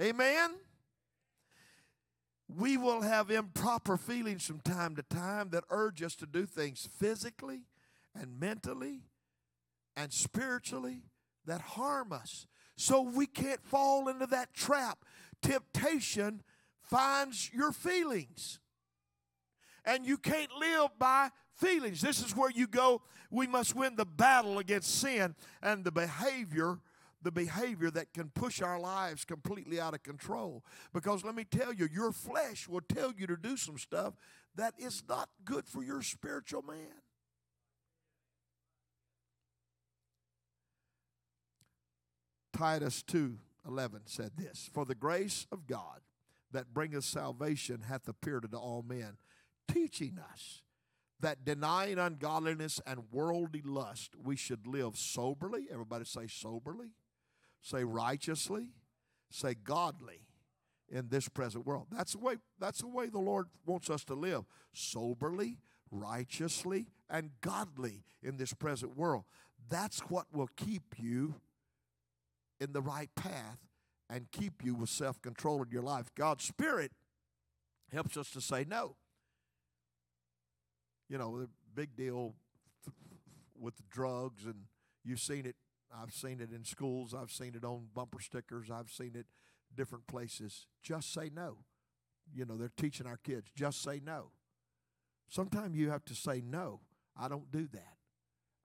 [0.01, 0.51] Amen?
[2.47, 6.87] We will have improper feelings from time to time that urge us to do things
[6.99, 7.61] physically
[8.13, 9.01] and mentally
[9.95, 11.03] and spiritually
[11.45, 12.47] that harm us.
[12.75, 15.05] So we can't fall into that trap.
[15.41, 16.41] Temptation
[16.81, 18.59] finds your feelings.
[19.85, 22.01] And you can't live by feelings.
[22.01, 23.01] This is where you go.
[23.29, 26.79] We must win the battle against sin and the behavior
[27.23, 30.63] the behavior that can push our lives completely out of control.
[30.93, 34.13] Because let me tell you, your flesh will tell you to do some stuff
[34.55, 37.01] that is not good for your spiritual man.
[42.55, 46.01] Titus 2 11 said this For the grace of God
[46.51, 49.17] that bringeth salvation hath appeared unto all men,
[49.67, 50.61] teaching us
[51.23, 55.67] that denying ungodliness and worldly lust, we should live soberly.
[55.71, 56.91] Everybody say soberly.
[57.61, 58.71] Say righteously.
[59.31, 60.27] Say godly
[60.89, 61.87] in this present world.
[61.91, 64.43] That's the way, that's the way the Lord wants us to live.
[64.73, 65.57] Soberly,
[65.89, 69.23] righteously, and godly in this present world.
[69.69, 71.35] That's what will keep you
[72.59, 73.59] in the right path
[74.09, 76.11] and keep you with self control in your life.
[76.15, 76.91] God's Spirit
[77.91, 78.97] helps us to say no
[81.13, 82.33] you know, the big deal
[83.55, 84.55] with drugs, and
[85.05, 85.55] you've seen it.
[85.95, 87.13] I've seen it in schools.
[87.13, 88.71] I've seen it on bumper stickers.
[88.71, 89.27] I've seen it
[89.75, 90.65] different places.
[90.81, 91.57] Just say no.
[92.33, 94.31] You know, they're teaching our kids, just say no.
[95.29, 96.79] Sometimes you have to say no.
[97.15, 97.97] I don't do that.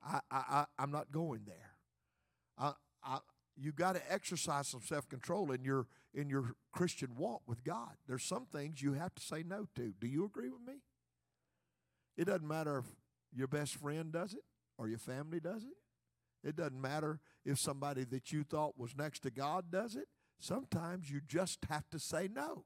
[0.02, 1.72] I, I, I I'm not going there.
[2.56, 2.72] I,
[3.04, 3.18] I,
[3.60, 7.96] you got to exercise some self-control in your in your Christian walk with God.
[8.06, 9.92] There's some things you have to say no to.
[10.00, 10.80] Do you agree with me?
[12.18, 12.84] It doesn't matter if
[13.32, 14.42] your best friend does it
[14.76, 16.46] or your family does it.
[16.46, 20.08] It doesn't matter if somebody that you thought was next to God does it.
[20.40, 22.64] Sometimes you just have to say no.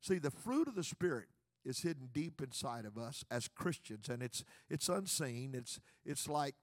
[0.00, 1.26] See, the fruit of the Spirit
[1.64, 5.54] is hidden deep inside of us as Christians, and it's it's unseen.
[5.54, 6.54] It's it's like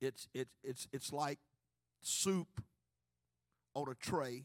[0.00, 1.38] it's it's it's it's like
[2.02, 2.62] soup
[3.74, 4.44] on a tray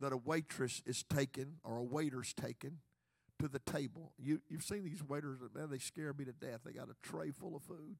[0.00, 2.78] that a waitress is taking or a waiter's taking
[3.40, 4.12] to the table.
[4.18, 6.60] You you've seen these waiters, man, they scare me to death.
[6.64, 7.96] They got a tray full of food.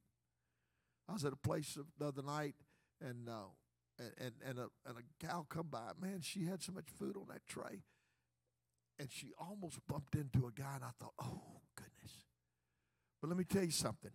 [1.08, 2.54] I was at a place the other night,
[3.00, 3.50] and uh,
[3.98, 5.90] and and a, and a gal come by.
[6.00, 7.82] Man, she had so much food on that tray
[9.00, 12.26] and she almost bumped into a guy, and I thought, oh, goodness.
[13.20, 14.10] But let me tell you something.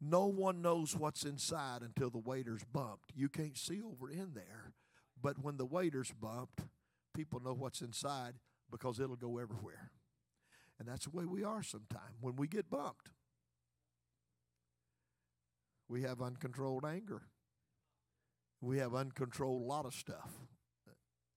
[0.00, 3.10] No one knows what's inside until the waiter's bumped.
[3.14, 4.72] You can't see over in there,
[5.20, 6.60] but when the waiter's bumped,
[7.12, 8.34] people know what's inside
[8.70, 9.90] because it'll go everywhere.
[10.80, 13.10] And that's the way we are sometimes when we get bumped.
[15.88, 17.20] We have uncontrolled anger.
[18.62, 20.30] We have uncontrolled a lot of stuff.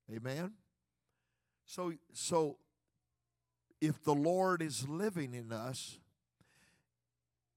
[0.10, 0.54] Amen.
[1.66, 2.58] So so
[3.82, 6.00] if the Lord is living in us,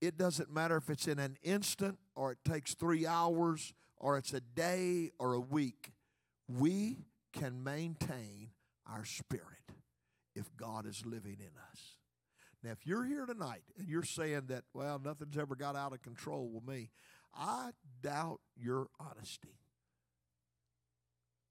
[0.01, 4.35] it doesn't matter if it's in an instant or it takes three hours or it's
[4.35, 5.93] a day or a week,
[6.49, 8.51] we can maintain
[8.91, 9.67] our spirit
[10.37, 11.97] if God is living in us.
[12.63, 16.03] Now, if you're here tonight and you're saying that, well, nothing's ever got out of
[16.03, 16.91] control with me,
[17.35, 17.71] I
[18.03, 19.59] doubt your honesty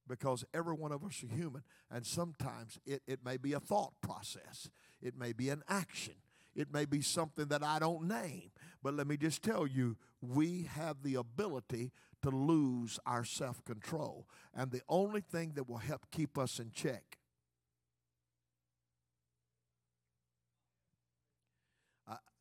[0.07, 1.63] because every one of us are human.
[1.91, 4.69] And sometimes it, it may be a thought process,
[5.01, 6.15] it may be an action,
[6.55, 8.51] it may be something that I don't name.
[8.83, 11.91] But let me just tell you, we have the ability
[12.23, 14.27] to lose our self control.
[14.53, 17.17] And the only thing that will help keep us in check.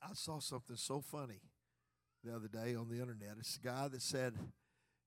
[0.09, 1.41] I, saw something so funny
[2.23, 3.37] the other day on the internet.
[3.39, 4.35] It's a guy that said,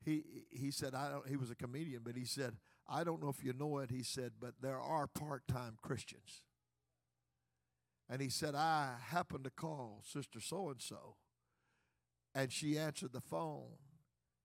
[0.04, 2.54] he he said I don't, he was a comedian, but he said
[2.88, 3.92] I don't know if you know it.
[3.92, 6.44] He said, but there are part-time Christians.
[8.10, 11.16] And he said I happened to call Sister So and So,
[12.34, 13.78] and she answered the phone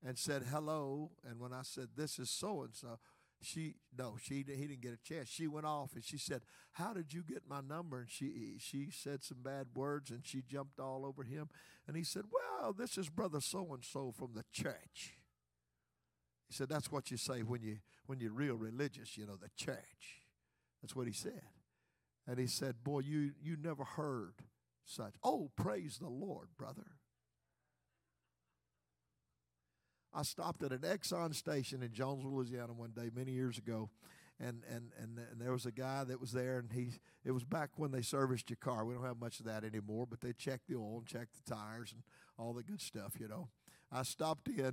[0.04, 1.12] and said hello.
[1.28, 2.98] And when I said this is so and so,
[3.42, 5.28] she no she he didn't get a chance.
[5.28, 8.88] She went off and she said, "How did you get my number?" And she she
[8.90, 11.48] said some bad words and she jumped all over him.
[11.87, 15.18] And he said, "Well, this is brother so and so from the church."
[16.52, 19.48] He said, That's what you say when, you, when you're real religious, you know, the
[19.57, 20.20] church.
[20.83, 21.40] That's what he said.
[22.26, 24.35] And he said, Boy, you, you never heard
[24.85, 25.14] such.
[25.24, 26.98] Oh, praise the Lord, brother.
[30.14, 33.90] I stopped at an Exxon station in Jonesville, Louisiana one day many years ago.
[34.40, 37.44] And, and, and, and there was a guy that was there, and he it was
[37.44, 38.85] back when they serviced your car.
[38.85, 41.55] We don't have much of that anymore, but they checked the oil and checked the
[41.55, 42.03] tires and
[42.37, 43.51] all the good stuff, you know.
[43.92, 44.72] I stopped in,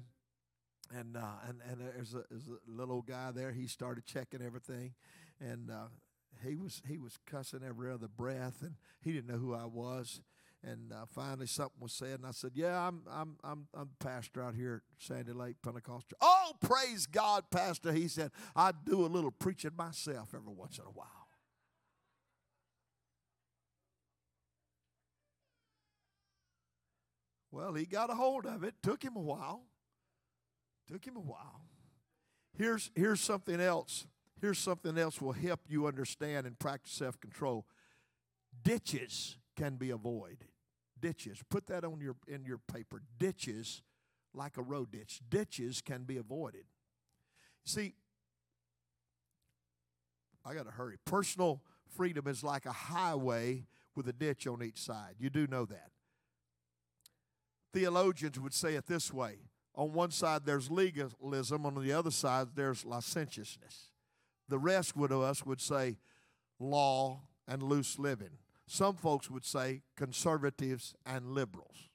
[0.96, 3.52] and uh, and and there's a, there's a little guy there.
[3.52, 4.96] He started checking everything,
[5.40, 5.90] and uh,
[6.44, 10.22] he was he was cussing every other breath, and he didn't know who I was.
[10.62, 14.44] And uh, finally, something was said, and I said, "Yeah, I'm I'm I'm I'm pastor
[14.44, 17.94] out here at Sandy Lake Pentecostal." Oh, praise God, pastor!
[17.94, 21.20] He said, "I do a little preaching myself every once in a while."
[27.52, 28.76] Well, he got a hold of it.
[28.84, 29.64] Took him a while.
[30.88, 31.62] Took him a while.
[32.58, 34.06] Here's, here's something else.
[34.42, 37.66] Here's something else will help you understand and practice self control.
[38.64, 40.49] Ditches can be avoided.
[41.02, 41.40] Ditches.
[41.50, 43.02] Put that on your in your paper.
[43.18, 43.82] Ditches,
[44.34, 45.22] like a road ditch.
[45.30, 46.66] Ditches can be avoided.
[47.66, 47.96] See,
[50.46, 50.98] I got to hurry.
[51.06, 51.62] Personal
[51.96, 55.16] freedom is like a highway with a ditch on each side.
[55.20, 55.92] You do know that.
[57.74, 59.38] Theologians would say it this way
[59.76, 63.92] on one side there's legalism, on the other side there's licentiousness.
[64.48, 65.98] The rest of us would say
[66.60, 68.38] law and loose living.
[68.72, 71.90] Some folks would say conservatives and liberals.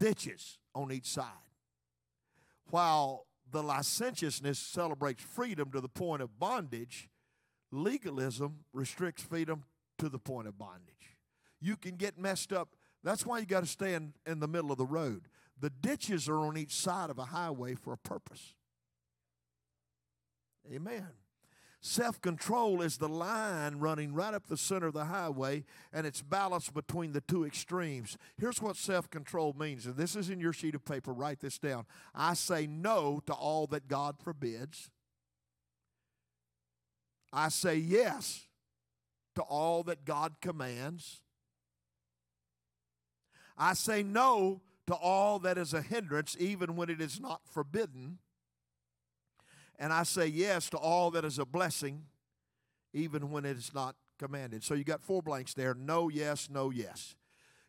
[0.00, 1.26] Ditches on each side.
[2.70, 7.10] While the licentiousness celebrates freedom to the point of bondage,
[7.70, 9.64] legalism restricts freedom
[9.98, 11.18] to the point of bondage.
[11.60, 12.70] You can get messed up
[13.02, 15.28] that's why you got to stay in, in the middle of the road.
[15.58, 18.54] The ditches are on each side of a highway for a purpose.
[20.72, 21.08] Amen.
[21.84, 26.22] Self control is the line running right up the center of the highway, and it's
[26.22, 28.16] balanced between the two extremes.
[28.38, 31.12] Here's what self control means, and this is in your sheet of paper.
[31.12, 31.86] Write this down.
[32.14, 34.90] I say no to all that God forbids,
[37.32, 38.46] I say yes
[39.34, 41.20] to all that God commands.
[43.58, 48.18] I say no to all that is a hindrance, even when it is not forbidden.
[49.78, 52.04] And I say yes to all that is a blessing,
[52.92, 54.62] even when it is not commanded.
[54.62, 57.16] So you got four blanks there no, yes, no, yes.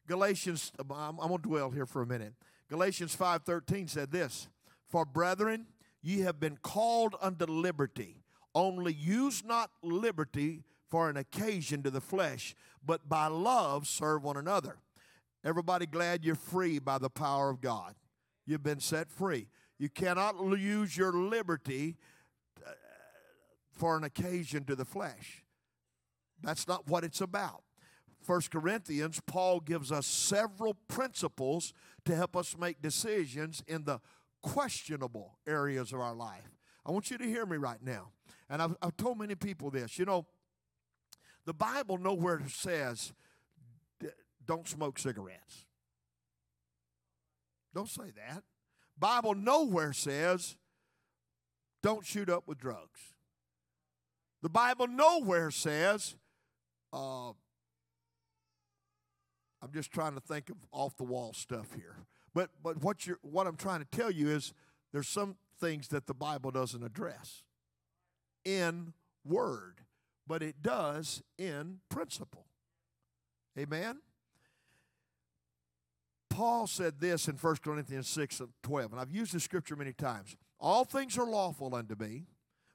[0.07, 2.33] Galatians, um, I'm, I'm going to dwell here for a minute.
[2.69, 4.47] Galatians 5.13 said this,
[4.87, 5.67] For brethren,
[6.01, 8.17] ye have been called unto liberty.
[8.53, 14.37] Only use not liberty for an occasion to the flesh, but by love serve one
[14.37, 14.77] another.
[15.43, 17.95] Everybody glad you're free by the power of God.
[18.45, 19.47] You've been set free.
[19.83, 21.97] You cannot use your liberty
[22.65, 22.69] uh,
[23.69, 25.43] for an occasion to the flesh.
[26.41, 27.63] That's not what it's about.
[28.21, 31.73] First Corinthians, Paul gives us several principles
[32.05, 33.99] to help us make decisions in the
[34.41, 36.55] questionable areas of our life.
[36.85, 38.13] I want you to hear me right now.
[38.49, 39.99] And I've, I've told many people this.
[39.99, 40.25] You know,
[41.45, 43.11] the Bible nowhere says
[44.45, 45.65] don't smoke cigarettes.
[47.73, 48.43] Don't say that.
[48.99, 50.55] Bible nowhere says
[51.81, 53.13] don't shoot up with drugs.
[54.41, 56.15] The Bible nowhere says
[56.93, 57.29] uh,
[59.61, 61.95] I'm just trying to think of off the wall stuff here.
[62.33, 64.53] But but what you what I'm trying to tell you is
[64.91, 67.43] there's some things that the Bible doesn't address
[68.43, 69.81] in word,
[70.27, 72.45] but it does in principle.
[73.57, 73.99] Amen.
[76.33, 79.93] Paul said this in 1 Corinthians 6 and 12, and I've used this scripture many
[79.93, 80.35] times.
[80.59, 82.25] All things are lawful unto me,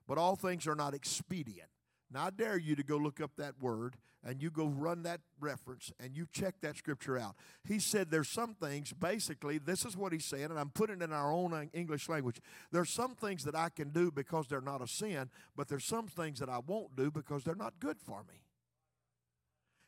[0.06, 1.68] but all things are not expedient.
[2.08, 5.22] Now, I dare you to go look up that word and you go run that
[5.40, 7.34] reference and you check that scripture out.
[7.66, 11.04] He said there's some things, basically, this is what he's saying, and I'm putting it
[11.04, 12.40] in our own uh, English language.
[12.70, 16.06] There's some things that I can do because they're not a sin, but there's some
[16.06, 18.44] things that I won't do because they're not good for me.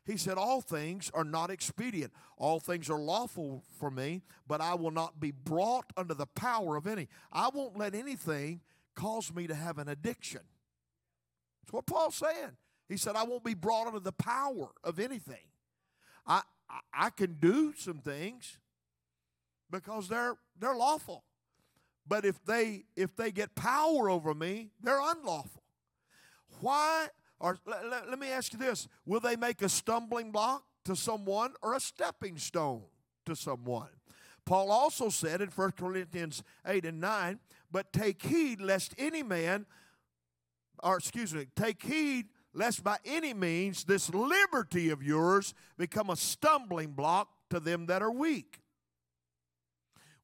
[0.04, 2.12] He said, All things are not expedient.
[2.36, 6.76] All things are lawful for me, but I will not be brought under the power
[6.76, 7.08] of any.
[7.32, 8.60] I won't let anything
[8.94, 10.40] cause me to have an addiction.
[11.62, 12.56] That's what Paul's saying.
[12.88, 15.46] He said, I won't be brought under the power of anything.
[16.26, 18.58] I, I, I can do some things
[19.70, 21.24] because they're, they're lawful.
[22.10, 25.62] But if they if they get power over me, they're unlawful.
[26.60, 27.06] Why
[27.40, 30.94] or let, let, let me ask you this Will they make a stumbling block to
[30.94, 32.82] someone or a stepping stone
[33.26, 33.88] to someone?
[34.44, 37.38] Paul also said in 1 Corinthians 8 and 9,
[37.70, 39.66] but take heed lest any man,
[40.82, 46.16] or excuse me, take heed lest by any means this liberty of yours become a
[46.16, 48.60] stumbling block to them that are weak.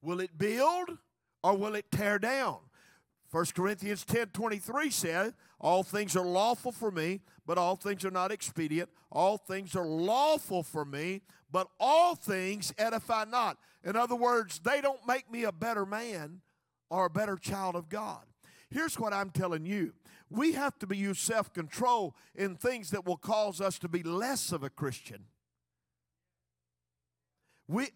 [0.03, 0.99] Will it build
[1.43, 2.59] or will it tear down?
[3.31, 8.11] 1 Corinthians 10 23 said, All things are lawful for me, but all things are
[8.11, 8.91] not expedient.
[9.11, 13.57] All things are lawful for me, but all things edify not.
[13.83, 16.41] In other words, they don't make me a better man
[16.91, 18.25] or a better child of God.
[18.69, 19.93] Here's what I'm telling you
[20.29, 24.03] we have to be use self control in things that will cause us to be
[24.03, 25.25] less of a Christian.
[27.69, 27.89] We,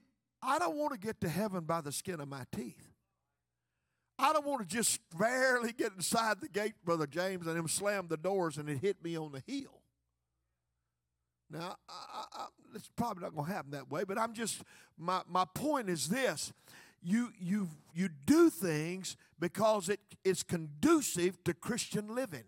[0.42, 2.89] I don't want to get to heaven by the skin of my teeth.
[4.20, 8.06] I don't want to just barely get inside the gate, Brother James, and him slam
[8.08, 9.80] the doors and it hit me on the heel.
[11.50, 14.62] Now, I, I, it's probably not going to happen that way, but I'm just,
[14.98, 16.52] my, my point is this.
[17.02, 22.44] You, you, you do things because it is conducive to Christian living.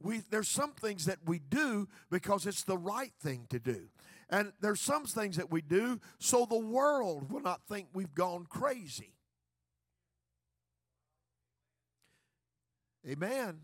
[0.00, 3.88] We, there's some things that we do because it's the right thing to do.
[4.30, 8.46] And there's some things that we do so the world will not think we've gone
[8.48, 9.17] crazy.
[13.06, 13.60] Amen.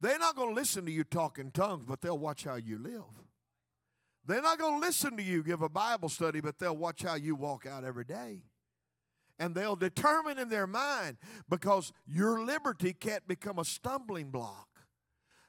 [0.00, 2.78] They're not going to listen to you talk in tongues, but they'll watch how you
[2.78, 3.04] live.
[4.26, 7.14] They're not going to listen to you give a Bible study, but they'll watch how
[7.14, 8.42] you walk out every day.
[9.38, 11.16] And they'll determine in their mind
[11.48, 14.68] because your liberty can't become a stumbling block.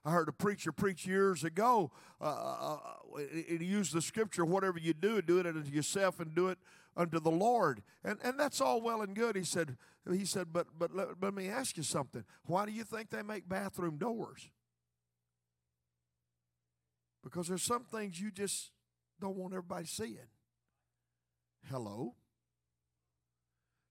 [0.06, 1.91] I heard a preacher preach years ago.
[2.20, 2.78] Uh, uh,
[3.16, 6.58] uh he used the scripture, whatever you do, do it unto yourself and do it
[6.97, 7.82] unto the Lord.
[8.04, 9.36] And, and that's all well and good.
[9.36, 9.78] He said,
[10.12, 12.24] he said, but, but let, let me ask you something.
[12.45, 14.49] Why do you think they make bathroom doors?
[17.24, 18.72] Because there's some things you just
[19.22, 20.18] don't want everybody seeing.
[21.70, 22.16] Hello?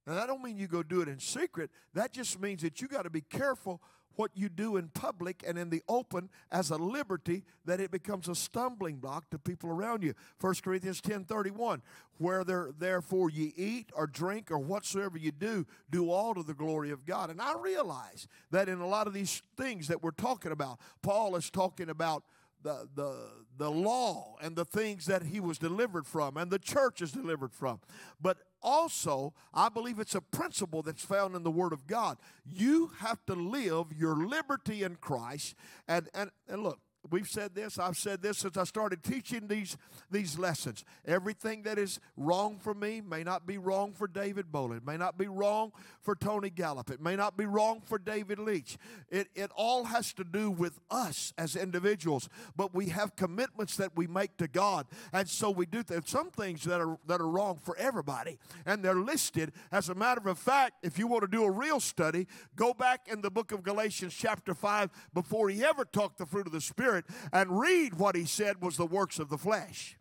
[0.07, 1.71] Now, that don't mean you go do it in secret.
[1.95, 3.81] That just means that you got to be careful
[4.17, 8.29] what you do in public and in the open as a liberty that it becomes
[8.29, 11.83] a stumbling block to people around you 1 corinthians 10 31
[12.19, 16.55] where there, therefore ye eat or drink or whatsoever you do do all to the
[16.55, 20.11] glory of god and i realize that in a lot of these things that we're
[20.11, 22.25] talking about paul is talking about
[22.63, 23.17] the, the,
[23.59, 27.53] the law and the things that he was delivered from and the church is delivered
[27.53, 27.81] from.
[28.21, 32.19] But also, I believe it's a principle that's found in the Word of God.
[32.45, 35.55] You have to live your liberty in Christ.
[35.89, 39.77] And, and, and look, We've said this, I've said this since I started teaching these,
[40.11, 40.85] these lessons.
[41.05, 44.77] Everything that is wrong for me may not be wrong for David Bolin.
[44.77, 46.91] It may not be wrong for Tony Gallup.
[46.91, 48.79] It may not be wrong for David Leach.
[49.11, 52.29] It, it all has to do with us as individuals.
[52.57, 54.87] But we have commitments that we make to God.
[55.13, 58.39] And so we do th- some things that are, that are wrong for everybody.
[58.65, 59.53] And they're listed.
[59.73, 63.09] As a matter of fact, if you want to do a real study, go back
[63.11, 66.61] in the book of Galatians, chapter 5, before he ever talked the fruit of the
[66.61, 69.97] Spirit Spirit and read what he said was the works of the flesh.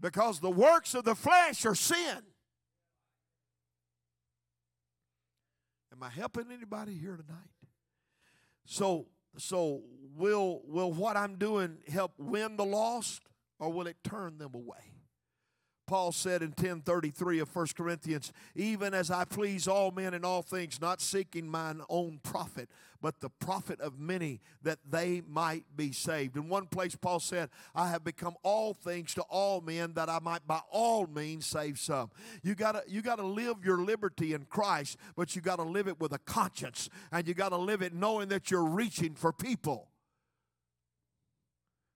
[0.00, 2.18] Because the works of the flesh are sin.
[5.92, 7.48] Am I helping anybody here tonight?
[8.66, 9.06] So,
[9.38, 9.82] so
[10.16, 13.22] will will what I'm doing help win the lost,
[13.58, 14.93] or will it turn them away?
[15.86, 20.42] Paul said in 1033 of 1 Corinthians, even as I please all men in all
[20.42, 22.68] things, not seeking mine own profit,
[23.02, 26.36] but the profit of many that they might be saved.
[26.36, 30.18] In one place, Paul said, I have become all things to all men that I
[30.20, 32.10] might by all means save some.
[32.42, 36.12] You gotta, you gotta live your liberty in Christ, but you gotta live it with
[36.12, 39.88] a conscience, and you gotta live it knowing that you're reaching for people.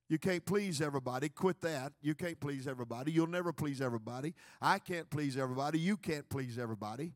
[0.08, 1.28] You can't please everybody.
[1.28, 1.92] Quit that.
[2.00, 3.12] You can't please everybody.
[3.12, 4.34] You'll never please everybody.
[4.60, 5.78] I can't please everybody.
[5.78, 7.12] You can't please everybody.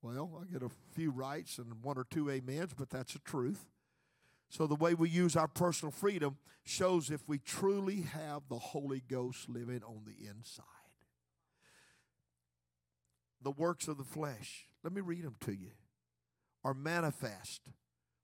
[0.00, 3.66] Well, I get a few rights and one or two amens, but that's the truth.
[4.48, 9.02] So the way we use our personal freedom shows if we truly have the Holy
[9.06, 10.64] Ghost living on the inside.
[13.42, 15.72] The works of the flesh, let me read them to you,
[16.64, 17.62] are manifest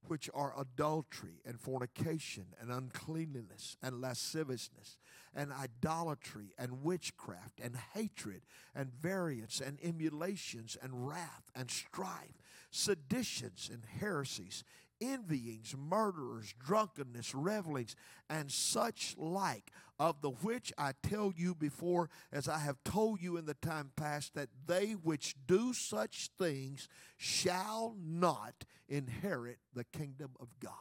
[0.06, 4.98] which are adultery and fornication and uncleanliness and lasciviousness
[5.34, 8.42] and idolatry and witchcraft and hatred
[8.74, 12.38] and variance and emulations and wrath and strife,
[12.70, 14.64] seditions and heresies,
[15.00, 17.96] envyings, murderers, drunkenness, revelings,
[18.28, 23.36] and such like, of the which I tell you before, as I have told you
[23.36, 30.32] in the time past, that they which do such things shall not inherit the kingdom
[30.40, 30.72] of God.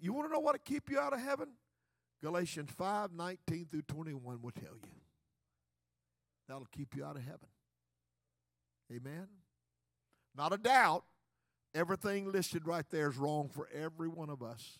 [0.00, 1.48] You want to know what to keep you out of heaven?
[2.22, 4.90] Galatians 5 19 through 21 will tell you.
[6.48, 7.48] That'll keep you out of heaven.
[8.92, 9.28] Amen.
[10.36, 11.04] Not a doubt.
[11.74, 14.78] Everything listed right there is wrong for every one of us.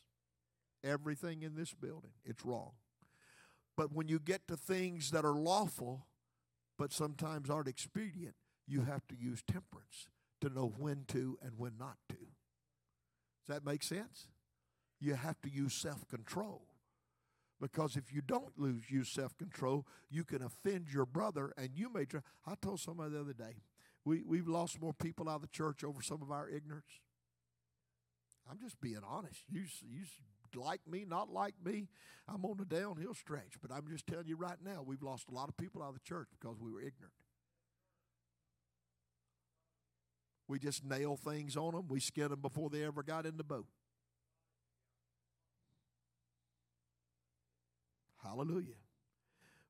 [0.82, 2.72] Everything in this building, it's wrong.
[3.76, 6.06] But when you get to things that are lawful,
[6.78, 8.34] but sometimes aren't expedient,
[8.66, 10.08] you have to use temperance
[10.40, 12.16] to know when to and when not to.
[12.16, 14.28] Does that make sense?
[15.00, 16.62] You have to use self control.
[17.60, 21.92] Because if you don't lose use self control, you can offend your brother and you
[21.92, 22.20] may try.
[22.46, 23.56] I told somebody the other day,
[24.04, 27.00] we, we've lost more people out of the church over some of our ignorance.
[28.50, 29.42] I'm just being honest.
[29.50, 30.04] You, you
[30.56, 31.88] like me, not like me,
[32.28, 33.54] I'm on the downhill stretch.
[33.60, 35.94] But I'm just telling you right now, we've lost a lot of people out of
[35.94, 37.14] the church because we were ignorant.
[40.48, 41.86] We just nail things on them.
[41.88, 43.66] We skin them before they ever got in the boat.
[48.24, 48.74] Hallelujah.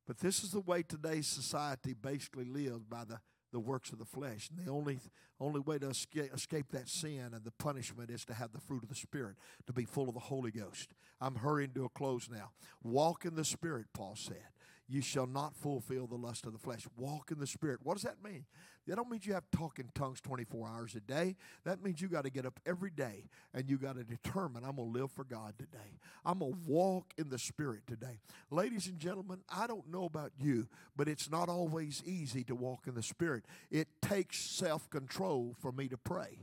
[0.07, 3.21] But this is the way today's society basically lives by the
[3.53, 4.49] the works of the flesh.
[4.51, 5.01] And the only,
[5.41, 8.83] only way to escape, escape that sin and the punishment is to have the fruit
[8.83, 9.37] of the Spirit,
[9.67, 10.91] to be full of the Holy Ghost.
[11.21, 12.51] I'm hurrying to a close now.
[12.83, 14.45] Walk in the Spirit, Paul said
[14.91, 16.85] you shall not fulfill the lust of the flesh.
[16.97, 17.79] Walk in the Spirit.
[17.83, 18.45] What does that mean?
[18.87, 21.37] That don't mean you have to talk in tongues 24 hours a day.
[21.65, 24.77] That means you got to get up every day and you got to determine, I'm
[24.77, 25.99] going to live for God today.
[26.25, 28.21] I'm going to walk in the Spirit today.
[28.51, 32.87] Ladies and gentlemen, I don't know about you, but it's not always easy to walk
[32.87, 33.45] in the Spirit.
[33.71, 36.39] It takes self control for me to pray.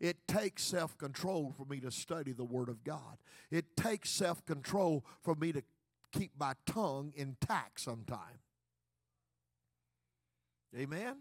[0.00, 3.18] It takes self control for me to study the Word of God.
[3.50, 5.62] It takes self control for me to
[6.10, 8.40] keep my tongue intact sometime.
[10.76, 11.16] Amen?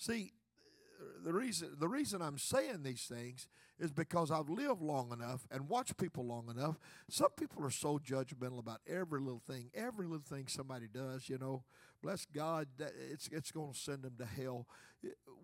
[0.00, 0.32] See,
[1.22, 3.46] the reason the reason I'm saying these things
[3.78, 6.78] is because I've lived long enough and watched people long enough.
[7.10, 11.28] Some people are so judgmental about every little thing, every little thing somebody does.
[11.28, 11.64] You know,
[12.02, 12.68] bless God,
[13.12, 14.66] it's it's going to send them to hell.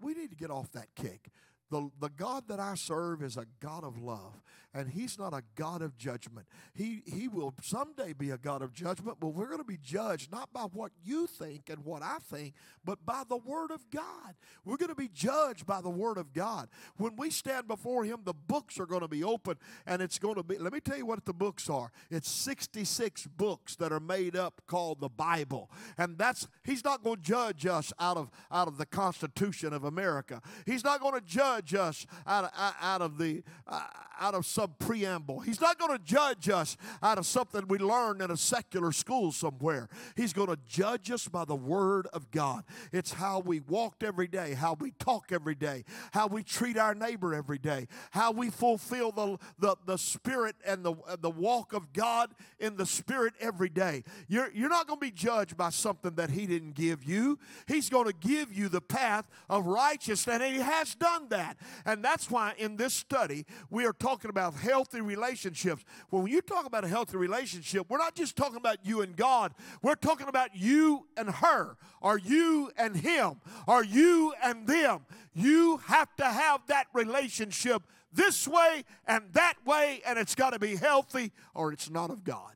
[0.01, 1.29] We need to get off that kick.
[1.71, 4.41] The, the God that I serve is a God of love,
[4.73, 6.47] and He's not a God of judgment.
[6.75, 10.31] He, he will someday be a God of judgment, but we're going to be judged
[10.31, 12.55] not by what you think and what I think,
[12.85, 14.37] but by the Word of God.
[14.64, 16.69] We're going to be judged by the Word of God.
[16.99, 19.57] When we stand before Him, the books are going to be open,
[19.87, 21.91] and it's going to be, let me tell you what the books are.
[22.11, 25.69] It's 66 books that are made up called the Bible.
[25.99, 29.83] And that's, He's not going to judge us out of, out of the Constitution of
[29.83, 30.41] America.
[30.64, 32.51] He's not going to judge judge us out of,
[32.81, 33.81] out of the uh,
[34.19, 35.41] out of some preamble.
[35.41, 39.31] He's not going to judge us out of something we learned in a secular school
[39.31, 39.89] somewhere.
[40.17, 42.65] He's going to judge us by the word of God.
[42.93, 46.95] It's how we walked every day, how we talk every day, how we treat our
[46.95, 51.93] neighbor every day, how we fulfill the the, the spirit and the the walk of
[51.93, 54.03] God in the spirit every day.
[54.29, 57.39] You're you're not going to be judged by something that he didn't give you.
[57.67, 61.57] He's going to give you the path of righteousness and he has done that that.
[61.84, 65.84] And that's why in this study, we are talking about healthy relationships.
[66.11, 69.53] When you talk about a healthy relationship, we're not just talking about you and God,
[69.82, 75.07] we're talking about you and her, or you and him, or you and them.
[75.34, 77.82] You have to have that relationship
[78.12, 82.24] this way and that way, and it's got to be healthy, or it's not of
[82.24, 82.53] God.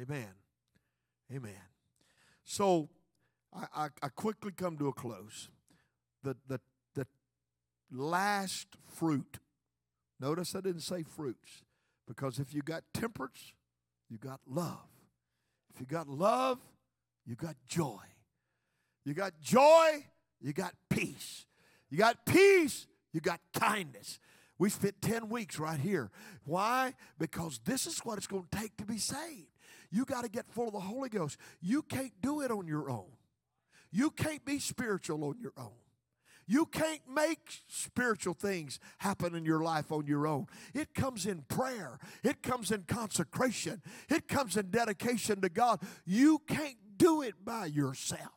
[0.00, 0.28] Amen.
[1.34, 1.52] Amen.
[2.44, 2.88] So
[3.52, 5.48] I, I, I, quickly come to a close
[6.22, 6.60] the, the,
[6.94, 7.06] the
[7.90, 9.38] last fruit.
[10.20, 11.62] Notice I didn't say fruits
[12.06, 13.52] because if you got temperance,
[14.08, 14.88] you got love.
[15.74, 16.58] If you got love,
[17.26, 18.00] you got joy.
[19.04, 20.04] You got joy,
[20.40, 21.46] you got peace.
[21.90, 24.18] You got peace, you got kindness.
[24.58, 26.10] We spent 10 weeks right here.
[26.44, 26.94] Why?
[27.18, 29.46] Because this is what it's going to take to be saved.
[29.90, 31.38] You got to get full of the Holy Ghost.
[31.60, 33.06] You can't do it on your own.
[33.90, 35.70] You can't be spiritual on your own.
[36.48, 40.46] You can't make spiritual things happen in your life on your own.
[40.74, 45.80] It comes in prayer, it comes in consecration, it comes in dedication to God.
[46.04, 48.32] You can't do it by yourself.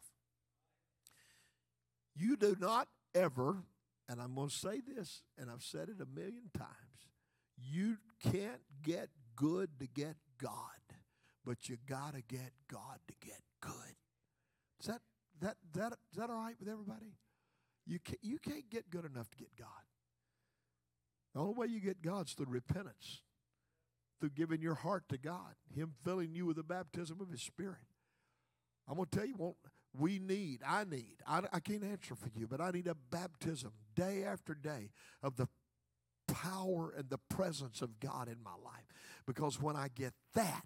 [2.16, 3.64] You do not ever,
[4.08, 6.92] and I'm going to say this, and I've said it a million times
[7.70, 10.52] you can't get good to get God,
[11.46, 13.96] but you got to get God to get good.
[14.80, 15.02] Is that,
[15.42, 17.14] that, that, is that all right with everybody?
[17.86, 19.68] You can't, you can't get good enough to get God.
[21.34, 23.22] The only way you get God is through repentance,
[24.20, 27.78] through giving your heart to God, Him filling you with the baptism of His Spirit.
[28.88, 29.56] I'm going to tell you what
[29.98, 33.72] we need, I need, I, I can't answer for you, but I need a baptism
[33.96, 35.48] day after day of the
[36.28, 38.86] power and the presence of God in my life.
[39.26, 40.66] Because when I get that,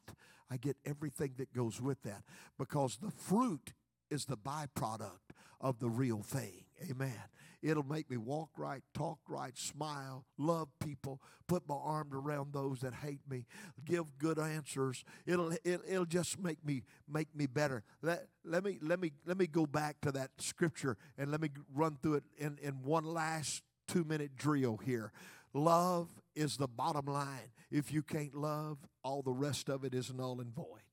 [0.50, 2.24] I get everything that goes with that.
[2.58, 3.74] Because the fruit
[4.12, 6.65] is the byproduct of the real thing.
[6.90, 7.14] Amen.
[7.62, 12.82] It'll make me walk right, talk right, smile, love people, put my arms around those
[12.82, 13.48] that hate me,
[13.84, 15.04] give good answers.
[15.26, 17.84] It'll it, it'll just make me make me better.
[18.04, 21.50] Let, let me let me let me go back to that scripture and let me
[21.74, 25.12] run through it in, in one last two minute drill here.
[25.54, 27.52] Love is the bottom line.
[27.72, 30.85] If you can't love, all the rest of it is null and void.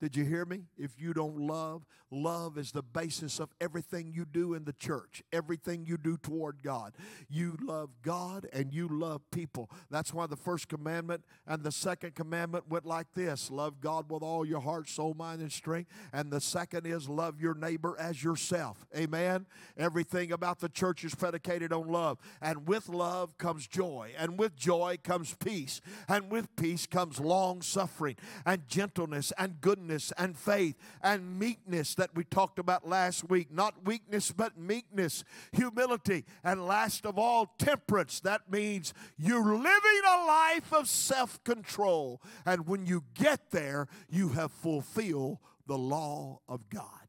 [0.00, 0.64] Did you hear me?
[0.76, 5.22] If you don't love, love is the basis of everything you do in the church,
[5.32, 6.92] everything you do toward God.
[7.28, 9.70] You love God and you love people.
[9.90, 14.22] That's why the first commandment and the second commandment went like this love God with
[14.22, 15.90] all your heart, soul, mind, and strength.
[16.12, 18.84] And the second is love your neighbor as yourself.
[18.96, 19.46] Amen.
[19.76, 22.18] Everything about the church is predicated on love.
[22.42, 24.10] And with love comes joy.
[24.18, 25.80] And with joy comes peace.
[26.08, 32.10] And with peace comes long suffering and gentleness and goodness and faith and meekness that
[32.14, 33.52] we talked about last week.
[33.52, 38.20] Not weakness, but meekness, humility, and last of all, temperance.
[38.20, 42.20] That means you're living a life of self control.
[42.46, 47.08] And when you get there, you have fulfilled the law of God.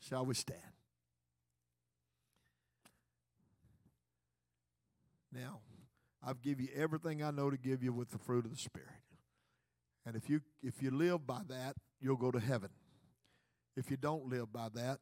[0.00, 0.60] Shall we stand?
[5.32, 5.60] Now,
[6.24, 8.88] I've give you everything I know to give you with the fruit of the Spirit.
[10.04, 12.70] And if you if you live by that, you'll go to heaven.
[13.76, 14.98] If you don't live by that,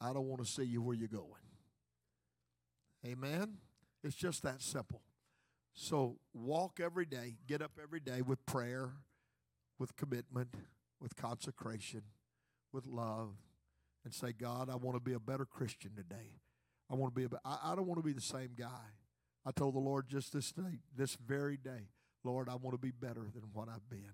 [0.00, 1.24] I don't want to see you where you're going.
[3.06, 3.58] Amen.
[4.02, 5.02] It's just that simple.
[5.72, 8.92] So walk every day, get up every day with prayer,
[9.78, 10.54] with commitment,
[11.00, 12.02] with consecration,
[12.72, 13.34] with love,
[14.04, 16.40] and say, God, I want to be a better Christian today.
[16.90, 18.94] I want to be a, I, I don't want to be the same guy.
[19.46, 21.88] I told the Lord just this day, this very day,
[22.24, 24.12] Lord, I want to be better than what I've been.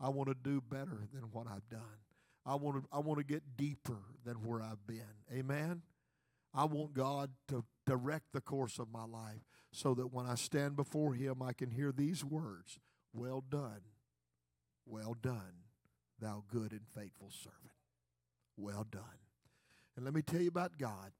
[0.00, 2.00] I want to do better than what I've done.
[2.46, 5.02] I want to I want to get deeper than where I've been.
[5.32, 5.82] Amen.
[6.52, 10.76] I want God to direct the course of my life so that when I stand
[10.76, 12.78] before him I can hear these words,
[13.12, 13.80] well done.
[14.86, 15.64] Well done,
[16.20, 17.72] thou good and faithful servant.
[18.56, 19.02] Well done.
[19.96, 21.12] And let me tell you about God.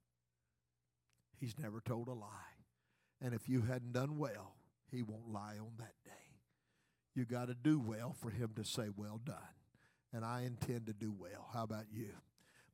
[1.41, 2.29] He's never told a lie.
[3.23, 4.57] And if you hadn't done well,
[4.91, 6.24] he won't lie on that day.
[7.15, 9.37] You got to do well for him to say, Well done.
[10.13, 11.49] And I intend to do well.
[11.53, 12.11] How about you?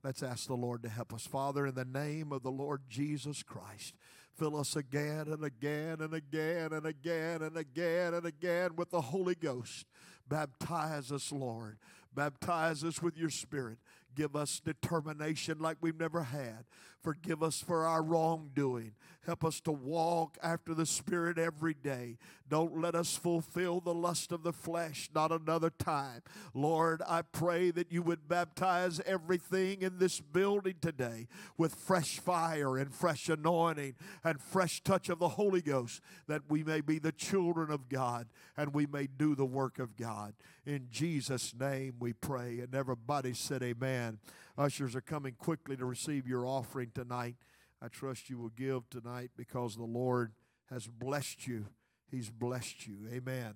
[0.03, 1.27] Let's ask the Lord to help us.
[1.27, 3.95] Father, in the name of the Lord Jesus Christ,
[4.35, 9.01] fill us again and again and again and again and again and again with the
[9.01, 9.85] Holy Ghost.
[10.27, 11.77] Baptize us, Lord.
[12.13, 13.77] Baptize us with your Spirit.
[14.15, 16.65] Give us determination like we've never had.
[17.01, 18.93] Forgive us for our wrongdoing.
[19.25, 22.17] Help us to walk after the Spirit every day.
[22.49, 26.21] Don't let us fulfill the lust of the flesh not another time.
[26.53, 32.77] Lord, I pray that you would baptize everything in this building today with fresh fire
[32.77, 37.11] and fresh anointing and fresh touch of the Holy Ghost, that we may be the
[37.11, 38.27] children of God
[38.57, 40.33] and we may do the work of God.
[40.65, 42.59] In Jesus' name we pray.
[42.59, 44.19] And everybody said, Amen.
[44.61, 47.35] Ushers are coming quickly to receive your offering tonight.
[47.81, 50.33] I trust you will give tonight because the Lord
[50.69, 51.65] has blessed you.
[52.11, 53.07] He's blessed you.
[53.11, 53.55] Amen.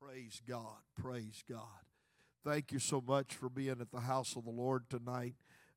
[0.00, 0.76] Praise God.
[0.96, 1.82] Praise God.
[2.44, 5.34] Thank you so much for being at the house of the Lord tonight.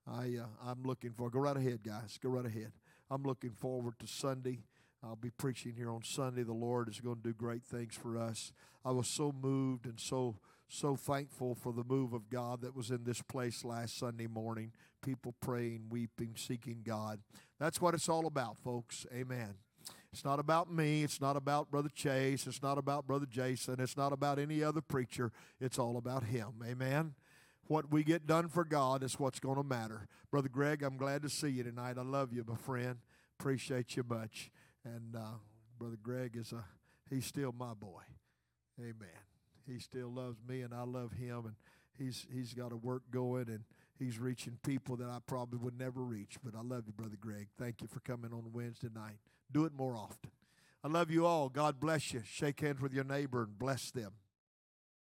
[0.08, 1.32] I uh, I'm looking for.
[1.32, 2.20] Go right ahead, guys.
[2.22, 2.74] Go right ahead.
[3.10, 4.60] I'm looking forward to Sunday.
[5.04, 6.44] I'll be preaching here on Sunday.
[6.44, 8.52] The Lord is going to do great things for us.
[8.86, 10.36] I was so moved and so
[10.74, 14.72] so thankful for the move of God that was in this place last Sunday morning.
[15.04, 17.20] People praying, weeping, seeking God.
[17.60, 19.06] That's what it's all about, folks.
[19.14, 19.56] Amen.
[20.12, 21.04] It's not about me.
[21.04, 22.48] It's not about Brother Chase.
[22.48, 23.80] It's not about Brother Jason.
[23.80, 25.32] It's not about any other preacher.
[25.60, 26.54] It's all about Him.
[26.66, 27.14] Amen.
[27.68, 30.08] What we get done for God is what's going to matter.
[30.32, 31.98] Brother Greg, I'm glad to see you tonight.
[31.98, 32.98] I love you, my friend.
[33.40, 34.52] Appreciate you much.
[34.84, 35.38] And uh,
[35.78, 36.66] Brother Greg is a,
[37.10, 38.02] he's still my boy.
[38.80, 39.33] Amen
[39.68, 41.56] he still loves me and I love him and
[41.98, 43.64] he's he's got a work going and
[43.98, 46.38] he's reaching people that I probably would never reach.
[46.44, 47.48] But I love you, Brother Greg.
[47.58, 49.18] Thank you for coming on Wednesday night.
[49.52, 50.32] Do it more often.
[50.84, 51.50] I love you all.
[51.50, 52.22] God bless you.
[52.26, 54.12] Shake hands with your neighbor and bless them.